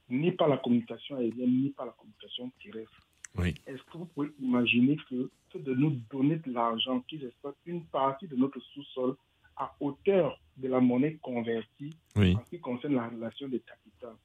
ni 0.09 0.31
par 0.31 0.47
la 0.47 0.57
communication 0.57 1.17
aérienne, 1.17 1.61
ni 1.63 1.69
par 1.69 1.85
la 1.85 1.93
communication 1.93 2.51
terrestre. 2.61 3.07
Est-ce 3.39 3.82
que 3.84 3.98
vous 3.98 4.06
pouvez 4.06 4.30
imaginer 4.39 4.98
que, 5.10 5.30
de 5.58 5.74
nous 5.74 5.91
donner 6.12 6.38
de 6.38 6.52
l'argent, 6.52 7.02
qu'ils 7.02 7.26
exploitent 7.26 7.58
une 7.65 7.86
partie 7.86 8.28
de 8.28 8.36
notre 8.36 8.60
sous-sol 8.60 9.15
à 9.58 9.74
hauteur 9.80 10.39
de 10.58 10.67
la 10.67 10.80
monnaie 10.80 11.17
convertie 11.22 11.96
en 12.15 12.22
ce 12.22 12.50
qui 12.50 12.60
concerne 12.60 12.96
la 12.96 13.08
relation 13.08 13.48
des 13.48 13.60
capitales? 13.60 14.15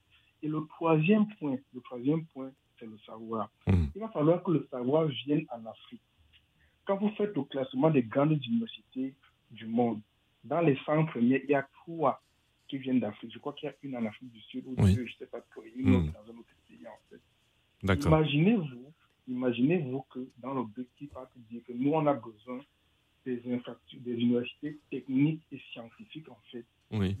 Et 0.43 0.47
le 0.47 0.65
troisième 0.67 1.27
point, 1.39 1.57
le 1.73 1.81
troisième 1.81 2.25
point, 2.27 2.51
c'est 2.79 2.85
le 2.85 2.97
savoir. 3.05 3.49
Hmm. 3.65 3.85
Il 3.95 4.01
va 4.01 4.09
falloir 4.09 4.43
que 4.43 4.51
le 4.51 4.67
savoir 4.69 5.07
vienne 5.07 5.45
en 5.49 5.65
Afrique. 5.65 6.01
Quand 6.85 6.97
vous 6.97 7.09
faites 7.17 7.35
le 7.35 7.43
classement 7.43 7.89
des 7.89 8.03
grandes 8.03 8.43
universités 8.45 9.15
du 9.51 9.65
monde, 9.65 9.99
dans 10.43 10.61
les 10.61 10.77
100 10.85 11.05
premiers, 11.07 11.41
il 11.43 11.49
y 11.49 11.55
a 11.55 11.67
trois 11.83 12.21
qui 12.67 12.77
viennent 12.77 12.99
d'Afrique. 12.99 13.33
Je 13.33 13.39
crois 13.39 13.53
qu'il 13.53 13.67
y 13.67 13.71
a 13.71 13.75
une 13.81 13.95
en 13.95 14.05
Afrique 14.05 14.31
du 14.31 14.41
Sud 14.41 14.63
ou 14.67 14.75
deux, 14.75 14.87
je 14.87 15.01
ne 15.01 15.07
sais 15.19 15.25
pas, 15.25 15.39
une 15.75 15.95
autre 15.95 16.05
hmm. 16.05 16.11
dans 16.11 16.33
un 16.33 16.37
autre 16.37 16.53
pays 16.67 16.85
en 16.85 16.99
fait. 17.09 18.05
Imaginez-vous 18.05 18.93
Imaginez-vous 19.27 20.03
que 20.09 20.27
dans 20.39 20.53
l'objectif 20.53 21.09
dire 21.49 21.61
que 21.67 21.73
nous, 21.73 21.91
on 21.91 22.05
a 22.07 22.13
besoin 22.13 22.59
des 23.25 23.41
infrastructures, 23.51 23.99
des 24.01 24.13
universités 24.13 24.79
techniques 24.89 25.41
et 25.51 25.59
scientifiques, 25.71 26.29
en 26.29 26.37
fait, 26.51 26.65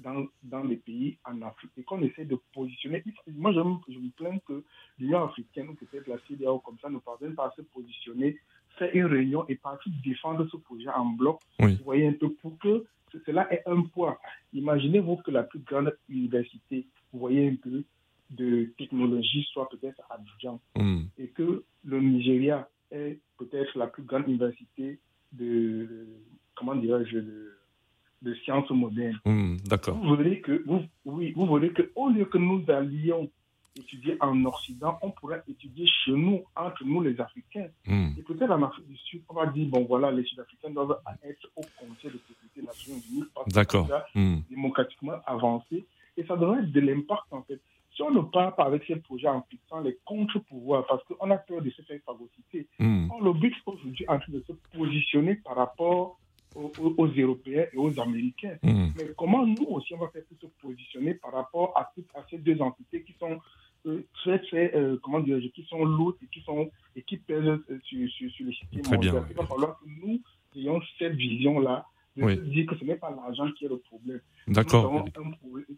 dans, 0.01 0.25
dans 0.43 0.63
les 0.63 0.77
pays 0.77 1.17
en 1.25 1.41
Afrique, 1.41 1.71
et 1.77 1.83
qu'on 1.83 2.01
essaie 2.01 2.23
de 2.25 2.39
positionner. 2.53 3.03
Moi, 3.27 3.51
je 3.51 3.59
me, 3.59 3.75
je 3.89 3.99
me 3.99 4.09
plains 4.11 4.39
que 4.47 4.63
l'Union 4.97 5.25
africaine, 5.25 5.69
ou 5.69 5.73
peut-être 5.73 6.07
la 6.07 6.17
CDAO, 6.27 6.59
comme 6.59 6.79
ça, 6.79 6.89
ne 6.89 6.99
parviennent 6.99 7.35
pas 7.35 7.47
à 7.47 7.51
se 7.51 7.61
positionner, 7.61 8.37
faire 8.77 8.89
une 8.93 9.05
réunion 9.05 9.45
et 9.49 9.55
partir 9.55 9.91
défendre 10.03 10.47
ce 10.49 10.57
projet 10.57 10.89
en 10.89 11.05
bloc. 11.05 11.41
Vous 11.59 11.83
voyez 11.83 12.07
un 12.07 12.13
peu, 12.13 12.31
pour 12.35 12.57
que 12.59 12.85
cela 13.25 13.51
ait 13.53 13.63
un 13.65 13.81
poids. 13.81 14.19
Imaginez-vous 14.53 15.17
que 15.17 15.31
la 15.31 15.43
plus 15.43 15.59
grande 15.59 15.97
université, 16.07 16.87
vous 17.11 17.19
voyez 17.19 17.49
un 17.49 17.55
peu, 17.55 17.83
de 18.29 18.73
technologie 18.77 19.47
soit 19.51 19.69
peut-être 19.69 20.01
à 20.09 20.15
Abidjan 20.15 20.59
hmm. 20.75 21.03
et 21.17 21.27
que 21.29 21.63
le 21.85 22.01
Nigeria 22.01 22.67
est 22.91 23.19
peut-être 23.37 23.77
la 23.77 23.87
plus 23.87 24.03
grande 24.03 24.27
université 24.27 24.99
de, 25.31 26.07
comment 26.55 26.75
dirais-je, 26.75 27.17
de, 27.17 28.33
sciences 28.43 28.69
modernes. 28.71 29.19
Hmm, 29.25 29.55
d'accord. 29.65 29.97
Vous 29.97 30.15
voulez 30.15 30.41
que, 30.41 30.63
vous, 30.65 30.81
oui, 31.05 31.31
vous 31.31 31.45
voulez 31.45 31.71
que, 31.71 31.91
au 31.95 32.09
lieu 32.09 32.25
que 32.25 32.37
nous 32.37 32.63
allions 32.67 33.29
étudier 33.77 34.17
en 34.19 34.43
Occident, 34.45 34.97
on 35.01 35.11
pourrait 35.11 35.43
étudier 35.47 35.85
chez 35.87 36.11
nous, 36.11 36.43
entre 36.55 36.83
nous 36.83 37.01
les 37.01 37.19
Africains. 37.21 37.67
Hmm. 37.85 38.09
Et 38.17 38.23
peut-être 38.23 38.51
en 38.51 38.63
Afrique 38.63 38.87
du 38.87 38.97
Sud, 38.97 39.21
on 39.29 39.35
va 39.35 39.45
dire, 39.47 39.67
bon 39.69 39.85
voilà, 39.85 40.11
les 40.11 40.23
Sud-Africains 40.23 40.71
doivent 40.71 40.99
être 41.23 41.47
au 41.55 41.61
Conseil 41.79 42.11
de 42.11 42.19
sécurité 42.27 42.61
des 42.61 42.63
Nations 42.63 42.93
Unies 43.09 43.25
parce 43.33 43.47
D'accord. 43.49 43.87
qu'ils 43.87 44.21
sont 44.21 44.35
déjà 44.35 44.45
démocratiquement 44.49 45.19
avancés. 45.25 45.85
Et 46.17 46.25
ça 46.25 46.35
donnerait 46.35 46.63
de 46.63 46.79
l'impact, 46.79 47.31
en 47.31 47.43
fait. 47.43 47.61
Si 47.97 48.03
on 48.03 48.11
ne 48.11 48.21
part 48.21 48.55
pas 48.55 48.65
avec 48.65 48.83
ces 48.85 48.97
projets 48.97 49.27
en 49.27 49.41
fixant 49.49 49.81
les 49.81 49.97
contre-pouvoirs, 50.05 50.85
parce 50.85 51.03
qu'on 51.05 51.31
a 51.31 51.37
peur 51.37 51.63
de 51.63 51.71
se 51.71 51.81
faire 51.81 51.99
phagocyter, 52.05 52.67
Hmm. 52.79 53.09
Or, 53.09 53.23
le 53.23 53.33
BRICS 53.33 53.55
aujourd'hui 53.65 54.05
est 54.05 54.09
en 54.09 54.19
train 54.19 54.31
de 54.31 54.43
se 54.47 54.53
positionner 54.77 55.35
par 55.35 55.55
rapport 55.55 56.19
aux, 56.55 56.71
Européens 57.07 57.65
et 57.73 57.77
aux 57.77 57.99
Américains. 57.99 58.57
Hmm. 58.61 58.89
Mais 58.95 59.05
comment 59.17 59.45
nous 59.47 59.65
aussi 59.69 59.95
on 59.95 59.97
va 59.97 60.09
faire 60.09 60.21
pour 60.25 60.37
se 60.39 60.45
positionner 60.61 61.15
par 61.15 61.33
rapport 61.33 61.75
à, 61.75 61.91
à 62.13 62.25
ces 62.29 62.37
deux 62.37 62.61
entités 62.61 63.03
qui 63.03 63.13
sont 63.19 63.39
euh, 63.87 64.05
très, 64.13 64.39
très, 64.43 64.75
euh, 64.75 64.97
comment 65.01 65.19
dire, 65.21 65.39
qui 65.55 65.63
sont 65.63 65.83
lourdes 65.83 66.17
et 66.21 66.27
qui, 66.27 66.41
sont, 66.41 66.69
et 66.95 67.01
qui 67.01 67.17
pèsent 67.17 67.45
euh, 67.45 67.79
sur, 67.83 68.07
sur, 68.11 68.31
sur 68.31 68.45
les 68.73 68.81
mondiaux. 68.89 69.23
Il 69.29 69.35
va 69.35 69.45
falloir 69.45 69.79
que 69.79 69.85
nous 70.05 70.21
ayons 70.55 70.79
cette 70.99 71.15
vision-là 71.15 71.85
de 72.15 72.23
Oui. 72.23 72.35
se 72.35 72.41
dire 72.41 72.65
que 72.67 72.75
ce 72.77 72.83
n'est 72.83 72.95
pas 72.95 73.09
l'argent 73.11 73.51
qui 73.53 73.65
est 73.65 73.69
le 73.69 73.77
problème. 73.79 74.21
D'accord. 74.47 75.05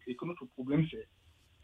Et 0.07 0.15
que 0.15 0.25
notre 0.25 0.45
problème, 0.47 0.85
c'est 0.91 1.07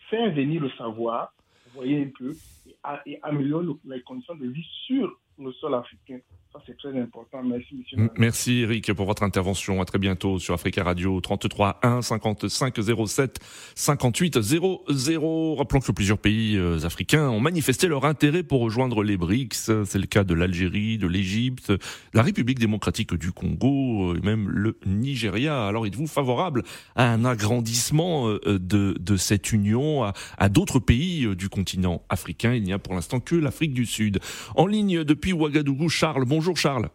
faire 0.09 0.33
venir 0.33 0.61
le 0.61 0.69
savoir, 0.71 1.33
vous 1.65 1.71
voyez 1.73 2.01
un 2.03 2.09
peu, 2.17 2.35
et, 2.67 2.75
a- 2.83 3.01
et 3.05 3.19
améliorer 3.23 3.65
le- 3.65 3.79
les 3.95 4.01
conditions 4.01 4.35
de 4.35 4.47
vie 4.47 4.65
sur 4.85 5.19
le 5.39 5.51
sol 5.53 5.73
africain. 5.75 6.19
Ça, 6.55 6.61
c'est 6.65 6.77
très 6.77 6.97
important. 6.97 7.43
Merci, 7.43 7.75
monsieur. 7.75 8.09
Merci 8.17 8.61
Eric 8.61 8.93
pour 8.93 9.05
votre 9.05 9.23
intervention. 9.23 9.81
À 9.81 9.85
très 9.85 9.99
bientôt 9.99 10.39
sur 10.39 10.53
Africa 10.53 10.85
Radio 10.85 11.19
33 11.19 11.79
1 11.83 12.01
55 12.01 12.79
07 13.07 13.39
58 13.75 14.41
00. 14.41 15.55
Rappelons 15.55 15.81
que 15.81 15.91
plusieurs 15.91 16.17
pays 16.17 16.55
euh, 16.55 16.79
africains 16.85 17.27
ont 17.29 17.41
manifesté 17.41 17.89
leur 17.89 18.05
intérêt 18.05 18.41
pour 18.41 18.61
rejoindre 18.61 19.03
les 19.03 19.17
BRICS. 19.17 19.83
C'est 19.83 19.99
le 19.99 20.05
cas 20.05 20.23
de 20.23 20.33
l'Algérie, 20.33 20.97
de 20.97 21.07
l'Égypte, 21.07 21.73
la 22.13 22.21
République 22.21 22.59
démocratique 22.59 23.13
du 23.15 23.33
Congo 23.33 24.13
euh, 24.13 24.17
et 24.17 24.21
même 24.21 24.47
le 24.47 24.77
Nigeria. 24.85 25.67
Alors 25.67 25.85
êtes-vous 25.85 26.07
favorable 26.07 26.63
à 26.95 27.11
un 27.11 27.25
agrandissement 27.25 28.29
euh, 28.29 28.39
de, 28.59 28.95
de 28.97 29.17
cette 29.17 29.51
union 29.51 30.05
à, 30.05 30.13
à 30.37 30.47
d'autres 30.47 30.79
pays 30.79 31.35
du 31.35 31.49
continent 31.49 32.01
africain? 32.07 32.53
Il 32.53 32.63
n'y 32.63 32.71
a 32.71 32.79
pour 32.79 32.93
l'instant 32.93 33.19
que 33.19 33.35
l'Afrique 33.35 33.73
du 33.73 33.85
Sud. 33.85 34.19
En 34.55 34.67
ligne 34.67 35.03
depuis 35.03 35.24
Ouagadougou, 35.33 35.89
Charles. 35.89 36.25
Bonjour 36.25 36.57
Charles. 36.57 36.89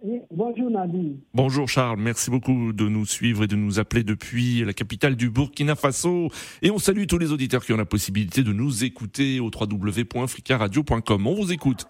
Oui, 0.00 0.20
bonjour 0.30 0.70
Nadine. 0.70 1.18
Bonjour 1.34 1.68
Charles, 1.68 1.98
merci 1.98 2.30
beaucoup 2.30 2.72
de 2.72 2.88
nous 2.88 3.04
suivre 3.04 3.42
et 3.42 3.46
de 3.48 3.56
nous 3.56 3.80
appeler 3.80 4.04
depuis 4.04 4.64
la 4.64 4.72
capitale 4.72 5.16
du 5.16 5.28
Burkina 5.28 5.74
Faso. 5.74 6.28
Et 6.62 6.70
on 6.70 6.78
salue 6.78 7.06
tous 7.08 7.18
les 7.18 7.32
auditeurs 7.32 7.64
qui 7.64 7.72
ont 7.72 7.76
la 7.76 7.84
possibilité 7.84 8.44
de 8.44 8.52
nous 8.52 8.84
écouter 8.84 9.40
au 9.40 9.46
www.fricaradio.com. 9.46 11.26
On 11.26 11.34
vous 11.34 11.52
écoute. 11.52 11.88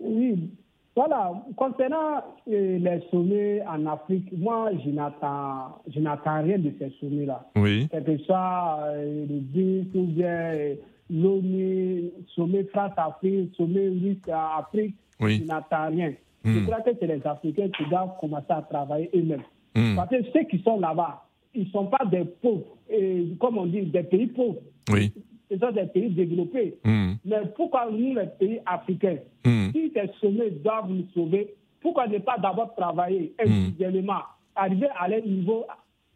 Oui, 0.00 0.48
voilà, 0.94 1.32
concernant 1.56 2.24
euh, 2.50 2.78
les 2.78 3.02
sommets 3.10 3.62
en 3.66 3.86
Afrique, 3.86 4.32
moi 4.36 4.70
je 4.84 4.90
n'attends, 4.90 6.42
rien 6.42 6.58
de 6.58 6.72
ces 6.78 6.92
sommets-là. 7.00 7.50
Oui. 7.56 7.88
Que 7.88 8.16
ce 8.16 8.24
soit 8.24 8.78
euh, 8.82 9.26
le 9.28 9.40
BRICS 9.40 9.94
ou 9.94 10.06
bien 10.06 10.26
euh, 10.28 10.74
l'ONU, 11.10 12.10
sommet 12.34 12.64
France-Afrique, 12.64 13.54
sommet 13.56 13.88
Russe-Afrique, 13.88 14.94
Oui. 15.20 15.38
je 15.40 15.44
n'attends 15.44 15.88
rien. 15.88 16.12
Je 16.44 16.50
Hmm. 16.50 16.64
crois 16.66 16.80
que 16.82 16.90
c'est 16.98 17.06
les 17.06 17.26
Africains 17.26 17.68
qui 17.76 17.84
doivent 17.90 18.16
commencer 18.20 18.46
à 18.50 18.62
travailler 18.62 19.10
eux-mêmes. 19.14 19.42
Hmm. 19.74 19.96
Parce 19.96 20.10
que 20.10 20.22
ceux 20.32 20.44
qui 20.44 20.58
sont 20.62 20.78
là-bas, 20.80 21.24
ils 21.54 21.64
ne 21.64 21.70
sont 21.70 21.86
pas 21.86 22.04
des 22.06 22.24
pauvres, 22.24 22.76
et, 22.88 23.26
comme 23.40 23.58
on 23.58 23.66
dit, 23.66 23.82
des 23.82 24.02
pays 24.04 24.28
pauvres. 24.28 24.60
Oui. 24.90 25.12
Ce 25.50 25.58
sont 25.58 25.72
des 25.72 25.86
pays 25.86 26.10
développés. 26.10 26.76
Hmm. 26.84 27.12
Mais 27.24 27.38
pourquoi 27.56 27.90
nous, 27.90 28.14
les 28.14 28.26
pays 28.38 28.60
africains, 28.66 29.16
si 29.44 29.92
ces 29.94 30.10
sommets 30.20 30.50
doivent 30.50 30.90
nous 30.90 31.06
sauver, 31.14 31.54
pourquoi 31.80 32.06
ne 32.06 32.18
pas 32.18 32.36
d'abord 32.38 32.74
travailler 32.74 33.32
individuellement, 33.38 34.22
arriver 34.54 34.88
à 34.98 35.08
leur 35.08 35.24
niveau 35.26 35.64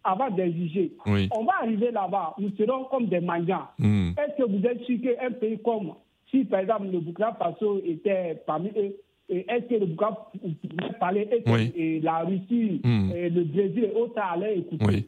avant 0.05 0.31
d'exiger 0.31 0.93
Oui. 1.07 1.29
On 1.37 1.45
va 1.45 1.53
arriver 1.63 1.91
là-bas, 1.91 2.35
nous 2.39 2.51
serons 2.59 2.85
comme 2.85 3.07
des 3.07 3.21
mendiants. 3.21 3.69
Hmm. 3.79 4.11
Est-ce 4.19 4.43
que 4.43 4.49
vous 4.51 4.65
êtes 4.67 4.83
sûr 4.85 4.99
qu'un 5.01 5.31
pays 5.33 5.59
comme, 5.65 5.93
si 6.31 6.45
par 6.45 6.61
exemple 6.61 6.87
le 6.93 7.01
Burkina 7.01 7.33
Faso 7.39 7.81
était 7.85 8.43
parmi 8.47 8.71
eux, 8.77 8.97
est-ce 9.29 9.65
que 9.67 9.75
le 9.75 9.87
Burkina 9.87 10.17
pouvait 10.43 10.99
parler, 10.99 11.29
est-ce 11.31 11.51
Oui. 11.51 12.01
la 12.03 12.19
Russie, 12.21 12.81
Hmm. 12.85 13.11
et 13.15 13.31
le 13.31 13.45
Brésil 13.45 13.85
et 13.85 13.97
autres 13.99 14.19
allaient 14.21 14.59
écouter? 14.59 14.85
Oui. 14.87 15.07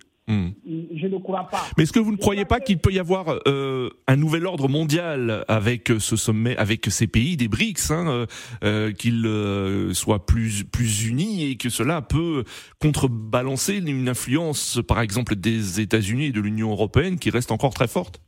Je 0.66 1.06
ne 1.06 1.18
crois 1.18 1.48
pas. 1.50 1.62
Mais 1.76 1.82
est-ce 1.82 1.92
que 1.92 2.00
vous 2.00 2.12
ne 2.12 2.16
croyez 2.16 2.44
pas 2.44 2.58
qu'il 2.58 2.78
peut 2.78 2.92
y 2.92 2.98
avoir 2.98 3.38
euh, 3.46 3.90
un 4.06 4.16
nouvel 4.16 4.46
ordre 4.46 4.68
mondial 4.68 5.44
avec 5.46 5.92
ce 5.98 6.16
sommet, 6.16 6.56
avec 6.56 6.86
ces 6.86 7.06
pays 7.06 7.36
des 7.36 7.48
BRICS, 7.48 7.90
hein, 7.90 8.06
euh, 8.08 8.26
euh, 8.62 8.92
qu'ils 8.92 9.26
euh, 9.26 9.92
soient 9.92 10.24
plus 10.24 10.64
plus 10.64 11.06
unis 11.06 11.50
et 11.50 11.56
que 11.56 11.68
cela 11.68 12.00
peut 12.00 12.44
contrebalancer 12.80 13.76
une 13.78 14.08
influence, 14.08 14.80
par 14.88 15.00
exemple, 15.00 15.36
des 15.36 15.80
États-Unis 15.80 16.26
et 16.26 16.32
de 16.32 16.40
l'Union 16.40 16.70
européenne 16.70 17.18
qui 17.18 17.30
reste 17.30 17.52
encore 17.52 17.74
très 17.74 17.88
forte? 17.88 18.20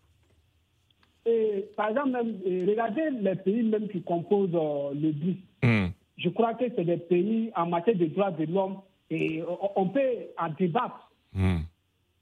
Et, 1.24 1.64
par 1.76 1.88
exemple, 1.88 2.10
euh, 2.16 2.66
regardez 2.68 3.02
les 3.20 3.34
pays 3.34 3.62
même 3.62 3.88
qui 3.88 4.02
composent 4.02 4.50
euh, 4.54 4.94
le 4.94 5.12
BRICS. 5.12 5.38
Hmm. 5.62 5.86
Je 6.18 6.28
crois 6.28 6.54
que 6.54 6.64
c'est 6.76 6.84
des 6.84 6.98
pays 6.98 7.50
en 7.56 7.66
matière 7.66 7.96
de 7.96 8.06
droits 8.06 8.30
de 8.30 8.44
l'homme 8.44 8.76
et 9.10 9.42
on, 9.42 9.82
on 9.82 9.88
peut 9.88 10.00
en 10.38 10.48
débattre. 10.50 11.10
Hmm. 11.32 11.60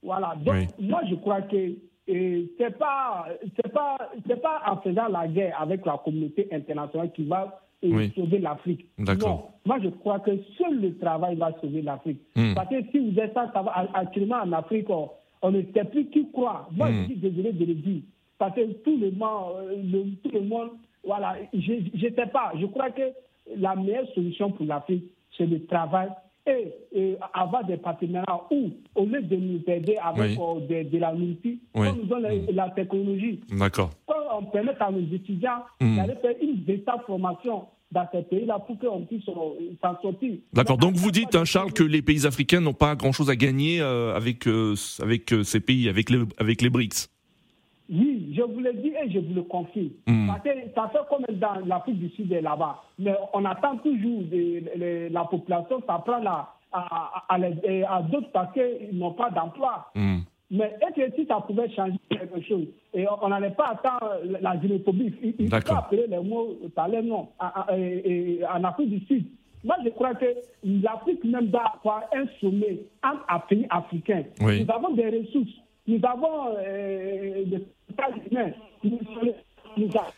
Voilà. 0.05 0.35
Donc, 0.45 0.55
Oui. 0.55 0.87
moi, 0.89 1.01
je 1.09 1.15
crois 1.17 1.43
que 1.43 1.73
euh, 2.11 2.43
pas, 2.79 3.27
c'est 3.57 3.73
pas, 3.73 3.97
c'est 4.27 4.41
pas 4.43 4.61
en 4.67 4.77
faisant 4.77 5.09
la 5.09 5.27
guerre 5.27 5.59
avec 5.61 5.85
la 5.87 5.99
communauté 6.05 6.47
internationale 6.53 7.11
qui 7.13 7.25
va 7.25 7.61
euh, 7.83 7.89
Oui. 7.91 8.13
sauver 8.15 8.39
l'Afrique. 8.39 8.87
D'accord. 8.99 9.29
Non. 9.29 9.43
Moi, 9.67 9.79
je 9.83 9.89
crois 9.89 10.21
que 10.21 10.31
seul 10.59 10.81
le 10.81 10.99
travail 10.99 11.37
va 11.37 11.53
sauver 11.61 11.81
l'Afrique. 11.83 12.21
Hmm. 12.37 12.55
Parce 12.55 12.69
que 12.69 12.83
si 12.91 12.99
vous 12.99 13.19
êtes 13.19 13.33
ça, 13.35 13.51
ça 13.55 13.63
va- 13.63 13.89
actuellement 13.95 14.37
en 14.43 14.53
Afrique, 14.53 14.91
on, 14.91 15.11
on 15.43 15.51
ne 15.51 15.63
sait 15.73 15.85
plus 15.85 16.07
qui 16.11 16.31
croire. 16.31 16.69
Moi, 16.73 16.91
Hmm. 16.91 16.95
je 17.01 17.05
suis 17.07 17.17
désolé 17.17 17.53
de 17.53 17.65
le 17.65 17.75
dire. 17.75 18.03
Parce 18.39 18.55
que 18.55 18.73
tout 18.85 18.97
le 18.99 19.11
monde, 19.13 19.53
euh, 19.57 19.77
le- 19.83 20.15
tout 20.23 20.31
le 20.35 20.43
monde, 20.43 20.71
voilà, 21.05 21.37
je 21.55 21.73
ne 21.73 22.01
sais 22.15 22.27
pas. 22.27 22.53
Je 22.59 22.67
crois 22.67 22.91
que 22.91 23.13
la 23.57 23.75
meilleure 23.77 24.09
solution 24.15 24.51
pour 24.51 24.67
l'Afrique, 24.67 25.05
c'est 25.37 25.47
le 25.47 25.65
travail 25.67 26.09
et, 26.47 26.75
et 26.93 27.17
avoir 27.33 27.65
des 27.65 27.77
partenariats 27.77 28.41
où, 28.51 28.71
au 28.95 29.05
lieu 29.07 29.23
de 29.23 29.37
nous 29.37 29.61
aider 29.67 29.97
avec 30.03 30.39
Oui. 30.39 30.39
euh, 30.71 30.85
de, 30.85 30.89
de 30.91 30.99
la 30.99 31.13
nourriture, 31.13 31.57
Oui. 31.75 31.89
on 31.91 31.95
nous 31.97 32.05
donne 32.05 32.23
la, 32.23 32.31
la 32.53 32.71
technologie. 32.71 33.41
D'accord. 33.51 33.91
Quand 34.07 34.15
on 34.39 34.45
permet 34.45 34.73
à 34.81 34.91
nos 34.91 35.01
étudiants 35.15 35.63
Hmm. 35.81 35.97
d'aller 35.97 36.15
faire 36.23 36.35
une 36.43 36.63
véritable 36.65 37.03
formation 37.07 37.65
dans 37.93 38.07
ces 38.13 38.23
pays-là 38.23 38.59
pour 38.59 38.79
qu'on 38.79 39.03
puisse 39.07 39.29
euh, 39.29 39.33
s'en 39.83 40.01
sortir. 40.03 40.35
D'accord. 40.53 40.79
Donc 40.79 40.95
vous 40.97 41.11
dites, 41.11 41.35
hein, 41.35 41.45
Charles, 41.45 41.73
que 41.73 41.83
les 41.85 42.03
pays 42.03 42.27
africains 42.27 42.61
n'ont 42.61 42.73
pas 42.75 42.95
grand-chose 42.97 43.31
à 43.31 43.37
gagner 43.37 43.81
euh, 43.81 44.15
avec 44.15 44.47
euh, 44.47 44.75
avec 45.01 45.33
ces 45.45 45.61
pays, 45.61 45.89
avec 45.89 46.11
les 46.11 46.21
avec 46.39 46.61
les 46.63 46.71
BRICS. 46.71 47.09
Oui, 47.91 48.33
je 48.37 48.43
vous 48.43 48.61
le 48.61 48.73
dis 48.75 48.89
et 49.03 49.11
je 49.11 49.19
vous 49.19 49.35
le 49.35 49.43
confie. 49.43 49.93
Parce 50.27 50.43
que 50.43 50.49
ça 50.75 50.89
fait 50.89 50.99
comme 51.11 51.25
dans 51.39 51.67
l'Afrique 51.67 51.99
du 51.99 52.09
Sud 52.11 52.33
et 52.33 52.41
là-bas. 52.41 52.83
Mais 52.99 53.15
on 53.35 53.45
attend 53.45 53.77
toujours 53.79 54.23
de, 54.23 54.61
de- 54.79 55.13
la 55.13 55.25
population 55.25 55.81
s'apprendre 55.87 56.29
à, 56.29 56.55
à, 56.73 56.81
à, 57.29 57.35
à 57.35 57.39
les- 57.39 57.83
à 57.85 58.01
d'autres 58.03 58.31
parce 58.33 58.53
qu'ils 58.55 58.97
n'ont 58.99 59.13
pas 59.13 59.31
d'emploi. 59.31 59.87
Hmm. 59.95 60.21
Mais 60.51 60.73
est-ce 60.83 60.95
que 61.11 61.15
si 61.17 61.27
ça 61.27 61.41
pouvait 61.47 61.69
changer 61.71 61.99
quelque 62.11 62.41
chose 62.43 62.67
et 62.95 63.07
on 63.23 63.29
n'allait 63.29 63.51
pas 63.51 63.71
attendre 63.73 64.21
la 64.41 64.57
xénophobie, 64.57 65.13
il, 65.23 65.49
faut 65.49 65.75
appeler 65.79 66.07
les 66.09 66.21
mots 66.21 66.57
et- 67.77 68.39
et 68.39 68.47
en 68.47 68.63
Afrique 68.65 68.91
du 68.91 69.01
Sud. 69.07 69.27
Moi, 69.65 69.77
je 69.85 69.89
crois 69.91 70.15
que 70.15 70.27
l'Afrique 70.63 71.25
même 71.25 71.47
doit 71.47 71.73
avoir 71.83 72.03
un 72.15 72.25
sommet 72.41 72.81
entre 73.03 73.47
pays 73.47 73.67
africains. 73.71 74.25
Oui. 74.43 74.65
Nous 74.65 74.75
avons 74.75 74.95
des 74.95 75.09
ressources, 75.09 75.49
nous 75.87 76.01
avons 76.05 76.57
euh, 76.59 77.45
des 77.45 77.63
capital 77.97 78.27
humain, 78.31 78.51
nous, 78.83 78.99
nous 79.77 79.89
avons 79.97 80.11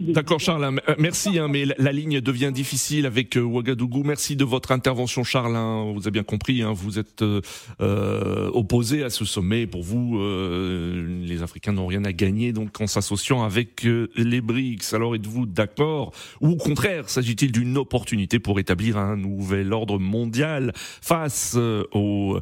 D'accord, 0.00 0.40
Charles. 0.40 0.64
hein, 0.64 0.76
euh, 0.88 0.94
Merci, 0.98 1.38
hein, 1.38 1.48
mais 1.48 1.64
la, 1.76 1.92
ligne 1.92 2.20
devient 2.20 2.50
difficile 2.52 3.04
avec 3.06 3.36
euh, 3.36 3.42
Ouagadougou. 3.42 4.02
Merci 4.04 4.36
de 4.36 4.44
votre 4.44 4.72
intervention, 4.72 5.22
Charles. 5.22 5.56
hein. 5.56 5.92
Vous 5.94 6.08
a 6.08 6.10
bien 6.10 6.22
compris. 6.22 6.62
hein, 6.62 6.72
vous 6.72 6.98
êtes 6.98 7.22
euh, 7.22 7.40
euh, 7.80 8.50
opposé 8.54 9.02
à 9.04 9.10
ce 9.10 9.24
sommet. 9.24 9.66
Pour 9.66 9.82
vous, 9.82 10.18
euh, 10.18 11.06
les 11.26 11.42
Africains 11.42 11.72
n'ont 11.72 11.86
rien 11.86 12.04
à 12.04 12.12
gagner 12.12 12.52
donc 12.52 12.80
en 12.80 12.86
s'associant 12.86 13.42
avec 13.42 13.86
les 14.16 14.40
BRICS. 14.40 14.94
Alors, 14.94 15.14
êtes-vous 15.14 15.46
d'accord? 15.46 16.12
Ou 16.40 16.50
au 16.50 16.56
contraire, 16.56 17.08
s'agit-il 17.08 17.52
d'une 17.52 17.76
opportunité 17.76 18.38
pour 18.38 18.60
établir 18.60 18.96
un 18.96 19.16
nouvel 19.16 19.72
ordre 19.72 19.98
mondial 19.98 20.72
face 20.76 21.56
au 21.92 22.38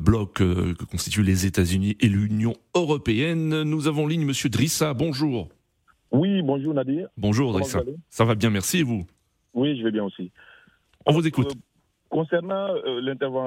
bloc 0.00 0.34
que 0.34 0.72
constituent 0.90 1.22
les 1.22 1.46
États-Unis 1.46 1.96
et 2.00 2.08
l'Union 2.08 2.54
européenne? 2.74 3.62
Nous 3.62 3.86
avons 3.86 4.06
ligne 4.06 4.24
Monsieur 4.24 4.48
Drissa. 4.48 4.94
Bonjour. 4.94 5.48
Oui, 6.12 6.42
bonjour 6.42 6.74
Nadir. 6.74 7.08
Bonjour 7.16 7.52
Drissa. 7.52 7.80
Ça 8.08 8.24
va 8.24 8.34
bien, 8.34 8.50
merci 8.50 8.80
et 8.80 8.82
vous? 8.82 9.06
Oui, 9.54 9.78
je 9.78 9.84
vais 9.84 9.90
bien 9.90 10.04
aussi. 10.04 10.32
On 11.06 11.12
vous 11.12 11.26
écoute. 11.26 11.54
Concernant 12.08 12.74
euh, 12.74 13.00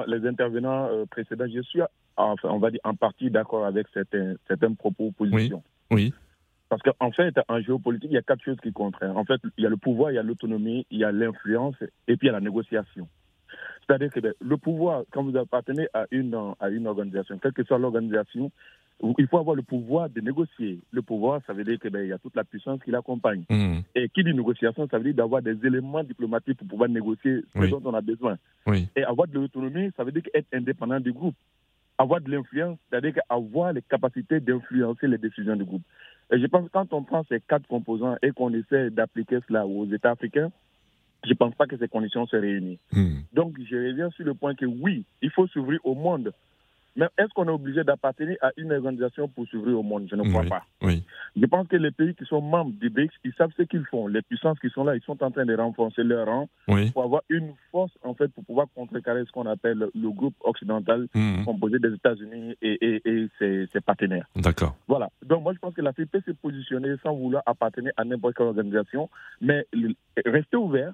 les 0.06 0.26
intervenants 0.26 0.88
euh, 0.88 1.04
précédents, 1.04 1.44
je 1.52 1.60
suis 1.60 1.80
enfin, 2.16 2.48
on 2.48 2.58
va 2.58 2.70
dire 2.70 2.80
en 2.84 2.94
partie 2.94 3.30
d'accord 3.30 3.66
avec 3.66 3.86
certains, 3.92 4.34
certains 4.48 4.72
propos 4.72 5.10
positions. 5.10 5.62
Oui. 5.90 6.14
Parce 6.70 6.80
qu'en 6.82 7.12
fait, 7.12 7.34
en 7.48 7.60
géopolitique, 7.60 8.10
il 8.10 8.14
y 8.14 8.18
a 8.18 8.22
quatre 8.22 8.42
choses 8.42 8.56
qui 8.62 8.72
contraignent. 8.72 9.16
En 9.16 9.24
fait, 9.24 9.40
il 9.58 9.64
y 9.64 9.66
a 9.66 9.70
le 9.70 9.76
pouvoir, 9.76 10.12
il 10.12 10.14
y 10.14 10.18
a 10.18 10.22
l'autonomie, 10.22 10.86
il 10.90 10.98
y 10.98 11.04
a 11.04 11.12
l'influence 11.12 11.76
et 12.08 12.16
puis 12.16 12.26
il 12.26 12.26
y 12.26 12.30
a 12.30 12.32
la 12.32 12.40
négociation. 12.40 13.06
C'est-à-dire 13.86 14.10
que 14.10 14.20
ben, 14.20 14.32
le 14.40 14.56
pouvoir, 14.56 15.02
quand 15.12 15.22
vous 15.22 15.36
appartenez 15.36 15.86
à 15.92 16.06
une, 16.10 16.34
à 16.58 16.70
une 16.70 16.86
organisation, 16.86 17.38
quelle 17.38 17.52
que 17.52 17.64
soit 17.64 17.78
l'organisation, 17.78 18.50
il 19.18 19.26
faut 19.26 19.38
avoir 19.38 19.56
le 19.56 19.62
pouvoir 19.62 20.08
de 20.08 20.20
négocier. 20.20 20.80
Le 20.90 21.02
pouvoir, 21.02 21.40
ça 21.46 21.52
veut 21.52 21.64
dire 21.64 21.78
qu'il 21.78 21.90
ben, 21.90 22.06
y 22.06 22.12
a 22.12 22.18
toute 22.18 22.36
la 22.36 22.44
puissance 22.44 22.80
qui 22.82 22.90
l'accompagne. 22.90 23.44
Mmh. 23.50 23.78
Et 23.94 24.08
qui 24.08 24.24
dit 24.24 24.32
négociation, 24.32 24.86
ça 24.90 24.98
veut 24.98 25.04
dire 25.04 25.14
d'avoir 25.14 25.42
des 25.42 25.56
éléments 25.66 26.02
diplomatiques 26.04 26.58
pour 26.58 26.68
pouvoir 26.68 26.88
négocier 26.88 27.42
ce 27.52 27.58
Oui. 27.58 27.70
dont 27.70 27.82
on 27.84 27.94
a 27.94 28.00
besoin. 28.00 28.38
Oui. 28.66 28.88
Et 28.96 29.04
avoir 29.04 29.28
de 29.28 29.34
l'autonomie, 29.34 29.90
ça 29.96 30.04
veut 30.04 30.12
dire 30.12 30.22
être 30.32 30.46
indépendant 30.54 31.00
du 31.00 31.12
groupe. 31.12 31.34
Avoir 31.98 32.20
de 32.20 32.30
l'influence, 32.30 32.78
c'est-à-dire 32.88 33.14
avoir 33.28 33.72
les 33.72 33.82
capacités 33.82 34.40
d'influencer 34.40 35.06
les 35.06 35.18
décisions 35.18 35.54
du 35.56 35.64
groupe. 35.64 35.82
Et 36.32 36.40
je 36.40 36.46
pense 36.46 36.64
que 36.66 36.72
quand 36.72 36.92
on 36.92 37.02
prend 37.02 37.22
ces 37.28 37.40
quatre 37.40 37.66
composants 37.68 38.16
et 38.22 38.30
qu'on 38.30 38.52
essaie 38.54 38.90
d'appliquer 38.90 39.38
cela 39.46 39.66
aux 39.66 39.86
États 39.86 40.12
africains, 40.12 40.50
je 41.24 41.30
ne 41.30 41.34
pense 41.34 41.54
pas 41.54 41.66
que 41.66 41.76
ces 41.76 41.88
conditions 41.88 42.26
se 42.26 42.36
réunissent. 42.36 42.78
Mmh. 42.92 43.16
Donc, 43.32 43.56
je 43.68 43.76
reviens 43.76 44.10
sur 44.10 44.24
le 44.24 44.34
point 44.34 44.54
que 44.54 44.66
oui, 44.66 45.04
il 45.22 45.30
faut 45.30 45.46
s'ouvrir 45.48 45.80
au 45.84 45.94
monde. 45.94 46.32
Mais 46.96 47.06
est-ce 47.18 47.28
qu'on 47.34 47.46
est 47.46 47.50
obligé 47.50 47.82
d'appartenir 47.82 48.36
à 48.40 48.52
une 48.56 48.72
organisation 48.72 49.26
pour 49.28 49.46
s'ouvrir 49.48 49.78
au 49.78 49.82
monde? 49.82 50.06
Je 50.10 50.14
ne 50.16 50.22
crois 50.28 50.42
Oui. 50.42 50.48
pas. 50.48 50.62
Oui. 50.82 51.02
Je 51.36 51.44
pense 51.46 51.66
que 51.66 51.76
les 51.76 51.90
pays 51.90 52.14
qui 52.14 52.24
sont 52.24 52.40
membres 52.40 52.72
du 52.78 52.88
BRICS, 52.88 53.12
ils 53.24 53.32
savent 53.34 53.50
ce 53.56 53.62
qu'ils 53.64 53.84
font. 53.86 54.06
Les 54.06 54.22
puissances 54.22 54.58
qui 54.60 54.70
sont 54.70 54.84
là, 54.84 54.94
ils 54.94 55.02
sont 55.02 55.20
en 55.22 55.30
train 55.32 55.44
de 55.44 55.54
renforcer 55.56 56.04
leur 56.04 56.26
rang 56.26 56.48
Oui. 56.68 56.90
pour 56.92 57.02
avoir 57.02 57.22
une 57.28 57.52
force, 57.72 57.92
en 58.04 58.14
fait, 58.14 58.28
pour 58.28 58.44
pouvoir 58.44 58.66
contrecarrer 58.74 59.24
ce 59.26 59.32
qu'on 59.32 59.46
appelle 59.46 59.88
le 59.92 60.10
groupe 60.10 60.34
occidental 60.42 61.08
Mhm. 61.14 61.44
composé 61.44 61.78
des 61.80 61.92
États-Unis 61.94 62.54
et, 62.62 62.78
et- 62.86 63.02
et 63.08 63.28
ses, 63.38 63.66
ses 63.72 63.80
partenaires. 63.80 64.26
D'accord. 64.36 64.76
Voilà. 64.86 65.08
Donc, 65.24 65.42
moi, 65.42 65.52
je 65.52 65.58
pense 65.58 65.74
que 65.74 65.82
l'Afrique 65.82 66.10
peut 66.12 66.22
se 66.24 66.30
positionner 66.32 66.94
sans 67.02 67.14
vouloir 67.14 67.42
appartenir 67.46 67.92
à 67.96 68.04
n'importe 68.04 68.36
quelle 68.36 68.46
organisation, 68.46 69.10
mais 69.40 69.66
rester 70.24 70.56
ouvert 70.56 70.92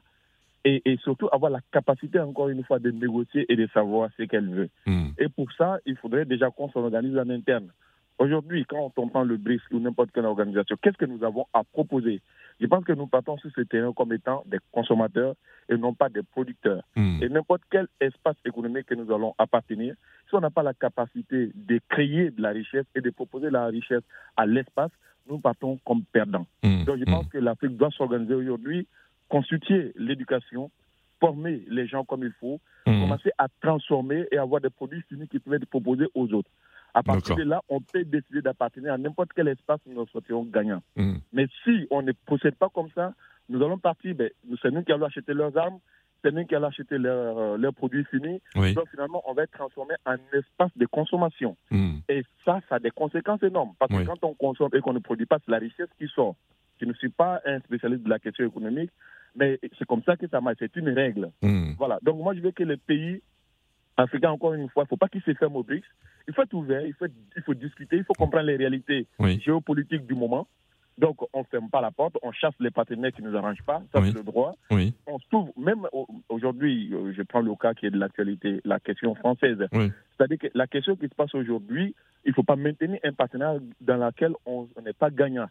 et, 0.65 0.83
et 0.85 0.97
surtout 0.99 1.29
avoir 1.33 1.51
la 1.51 1.61
capacité, 1.73 2.21
encore 2.21 2.49
une 2.49 2.65
fois, 2.65 2.79
de 2.79 2.91
négocier 2.91 3.47
et 3.49 3.57
de 3.57 3.67
savoir 3.73 4.11
ce 4.17 4.25
qu'elle 4.25 4.49
veut. 4.49 4.69
Mhm. 4.87 5.15
Et 5.19 5.29
pour 5.29 5.51
ça, 5.53 5.79
il 5.87 5.97
faudrait 5.97 6.25
déjà 6.25 6.51
qu'on 6.51 6.71
s'organise 6.71 7.17
en 7.17 7.29
interne. 7.31 7.71
Aujourd'hui, 8.19 8.67
quand 8.69 8.93
on 8.99 9.09
prend 9.09 9.25
le 9.25 9.39
BRICS 9.39 9.63
ou 9.71 9.79
n'importe 9.79 10.11
quelle 10.13 10.27
organisation, 10.27 10.77
qu'est-ce 10.83 10.99
que 10.99 11.07
nous 11.07 11.25
avons 11.25 11.47
à 11.55 11.65
proposer? 11.65 12.21
Je 12.61 12.67
pense 12.67 12.85
que 12.85 12.93
nous 12.93 13.07
partons 13.07 13.39
sur 13.39 13.51
ce 13.57 13.63
terrain 13.63 13.95
comme 13.95 14.13
étant 14.13 14.45
des 14.45 14.59
consommateurs 14.73 15.35
et 15.71 15.79
non 15.79 15.95
pas 15.95 16.11
des 16.11 16.23
producteurs. 16.23 16.83
Mhm. 16.97 17.23
Et 17.23 17.29
n'importe 17.31 17.63
quel 17.71 17.89
espace 17.99 18.37
économique 18.45 18.85
que 18.85 18.95
nous 18.95 19.11
allons 19.11 19.35
appartenir, 19.39 19.95
si 20.29 20.35
on 20.35 20.41
n'a 20.41 20.51
pas 20.51 20.63
la 20.63 20.75
capacité 20.75 21.51
de 21.55 21.81
créer 21.89 22.31
de 22.31 22.43
la 22.43 22.51
richesse 22.51 22.85
et 22.95 23.01
de 23.01 23.09
proposer 23.09 23.49
la 23.49 23.67
richesse 23.67 24.03
à 24.37 24.45
l'espace, 24.45 24.91
nous 25.27 25.39
partons 25.39 25.79
comme 25.87 26.03
perdants. 26.13 26.47
Mhm. 26.63 26.85
Donc 26.85 26.99
je 26.99 27.05
pense 27.05 27.27
que 27.29 27.39
l'Afrique 27.39 27.79
doit 27.79 27.91
s'organiser 27.91 28.35
aujourd'hui, 28.35 28.87
constituer 29.31 29.93
l'éducation, 29.97 30.71
former 31.21 31.63
les 31.69 31.87
gens 31.87 32.05
comme 32.05 32.25
il 32.25 32.33
faut, 32.41 32.61
Mhm. 32.87 33.01
commencer 33.03 33.31
à 33.39 33.47
transformer 33.63 34.27
et 34.31 34.39
avoir 34.39 34.61
des 34.61 34.71
produits 34.71 35.03
finis 35.09 35.29
qui 35.29 35.39
peuvent 35.39 35.55
être 35.55 35.67
proposés 35.67 36.09
aux 36.15 36.33
autres. 36.33 36.51
À 36.93 37.03
partir 37.03 37.37
de 37.37 37.43
là, 37.45 37.63
on 37.69 37.81
peut 37.81 38.05
décider 38.05 38.43
d'appartenir 38.43 38.93
à 38.93 38.99
n'importe 38.99 39.31
quel 39.35 39.47
espace 39.49 39.79
où 39.87 39.93
nous 39.93 40.07
sortirons 40.09 40.45
gagnants. 40.45 40.83
Mhm. 40.97 41.21
Mais 41.33 41.47
si 41.63 41.87
on 41.91 42.03
ne 42.03 42.13
procède 42.27 42.57
pas 42.57 42.69
comme 42.69 42.89
ça, 42.95 43.15
nous 43.49 43.63
allons 43.65 43.79
partir, 43.79 44.15
ben, 44.15 44.31
c'est 44.61 44.71
nous 44.73 44.83
qui 44.83 44.93
allons 44.93 45.07
acheter 45.07 45.33
leurs 45.33 45.57
armes, 45.57 45.79
c'est 46.23 46.33
nous 46.33 46.45
qui 46.47 46.55
allons 46.55 46.67
acheter 46.69 46.99
leurs, 46.99 47.39
euh, 47.39 47.57
leurs 47.57 47.75
produits 47.75 48.05
finis. 48.11 48.41
Oui. 48.57 48.75
Donc 48.75 48.89
finalement, 48.91 49.23
on 49.27 49.35
va 49.35 49.45
être 49.45 49.53
transformé 49.53 49.95
en 50.05 50.17
espace 50.33 50.71
de 50.77 50.87
consommation. 50.87 51.57
Mhm. 51.71 52.01
Et 52.09 52.25
ça, 52.45 52.61
ça 52.69 52.77
a 52.77 52.79
des 52.81 52.91
conséquences 52.91 53.43
énormes. 53.43 53.73
Parce 53.79 53.93
que 53.93 54.05
quand 54.05 54.25
on 54.25 54.35
consomme 54.35 54.71
et 54.75 54.81
qu'on 54.81 54.93
ne 54.93 54.99
produit 54.99 55.27
pas, 55.27 55.39
c'est 55.45 55.51
la 55.53 55.59
richesse 55.59 55.89
qui 55.99 56.09
sort. 56.09 56.35
Je 56.81 56.87
ne 56.87 56.93
suis 56.95 57.11
pas 57.11 57.41
un 57.45 57.61
spécialiste 57.61 58.03
de 58.05 58.09
la 58.09 58.19
question 58.19 58.47
économique, 58.47 58.91
mais 59.37 59.59
c'est 59.79 59.85
comme 59.87 60.03
ça 60.05 60.17
que 60.17 60.27
ça 60.29 60.41
marche. 60.41 60.57
C'est 60.61 60.75
une 60.77 60.89
règle. 60.89 61.31
Mhm. 61.43 61.75
Voilà. 61.79 61.99
Donc 62.03 62.17
moi, 62.23 62.35
je 62.35 62.41
veux 62.41 62.53
que 62.53 62.63
les 62.65 62.77
pays 62.79 63.23
africains, 63.97 64.31
encore 64.31 64.55
une 64.55 64.69
fois, 64.71 64.83
il 64.83 64.87
ne 64.87 64.89
faut 64.89 64.97
pas 64.97 65.09
qu'ils 65.09 65.23
se 65.23 65.35
ferment 65.35 65.57
au 65.59 65.63
BRICS. 65.63 65.85
Il 66.29 66.35
faut 66.35 66.43
être 66.43 66.55
ouvert, 66.55 66.85
il 66.87 66.95
faut, 66.95 67.07
il 67.37 67.43
faut 67.43 67.55
discuter, 67.55 67.97
il 67.97 68.05
faut 68.05 68.15
comprendre 68.15 68.47
les 68.47 68.57
réalités 68.57 69.07
Oui. 69.19 69.41
géopolitiques 69.45 70.07
du 70.07 70.15
moment. 70.15 70.47
Donc, 71.01 71.17
on 71.33 71.39
ne 71.41 71.45
ferme 71.45 71.71
pas 71.71 71.81
la 71.81 71.91
porte, 71.91 72.17
on 72.23 72.31
chasse 72.31 72.53
les 72.61 72.71
partenaires 72.71 73.11
qui 73.13 73.23
ne 73.23 73.31
nous 73.31 73.37
arrangent 73.37 73.63
pas, 73.65 73.83
ça 73.93 74.01
Oui. 74.01 74.09
c'est 74.13 74.19
le 74.19 74.23
droit. 74.25 74.55
Oui. 74.71 74.93
On 75.07 75.19
s'ouvre, 75.31 75.51
même 75.57 75.87
au- 75.93 76.07
aujourd'hui, 76.29 76.91
euh, 76.93 77.13
je 77.17 77.23
prends 77.23 77.41
le 77.41 77.55
cas 77.55 77.73
qui 77.73 77.87
est 77.87 77.91
de 77.91 77.99
l'actualité, 77.99 78.61
la 78.67 78.79
question 78.81 79.15
française. 79.15 79.59
Oui. 79.73 79.91
C'est-à-dire 80.17 80.39
que 80.39 80.47
la 80.55 80.67
question 80.67 80.97
qui 80.97 81.09
se 81.09 81.15
passe 81.15 81.35
aujourd'hui, 81.35 81.95
il 82.27 82.29
ne 82.29 82.35
faut 82.35 82.43
pas 82.43 82.57
maintenir 82.57 82.99
un 83.03 83.13
partenaire 83.15 83.55
dans 83.81 83.97
lequel 83.97 84.33
on 84.45 84.69
n'est 84.85 84.93
pas 84.93 85.09
gagnant, 85.11 85.47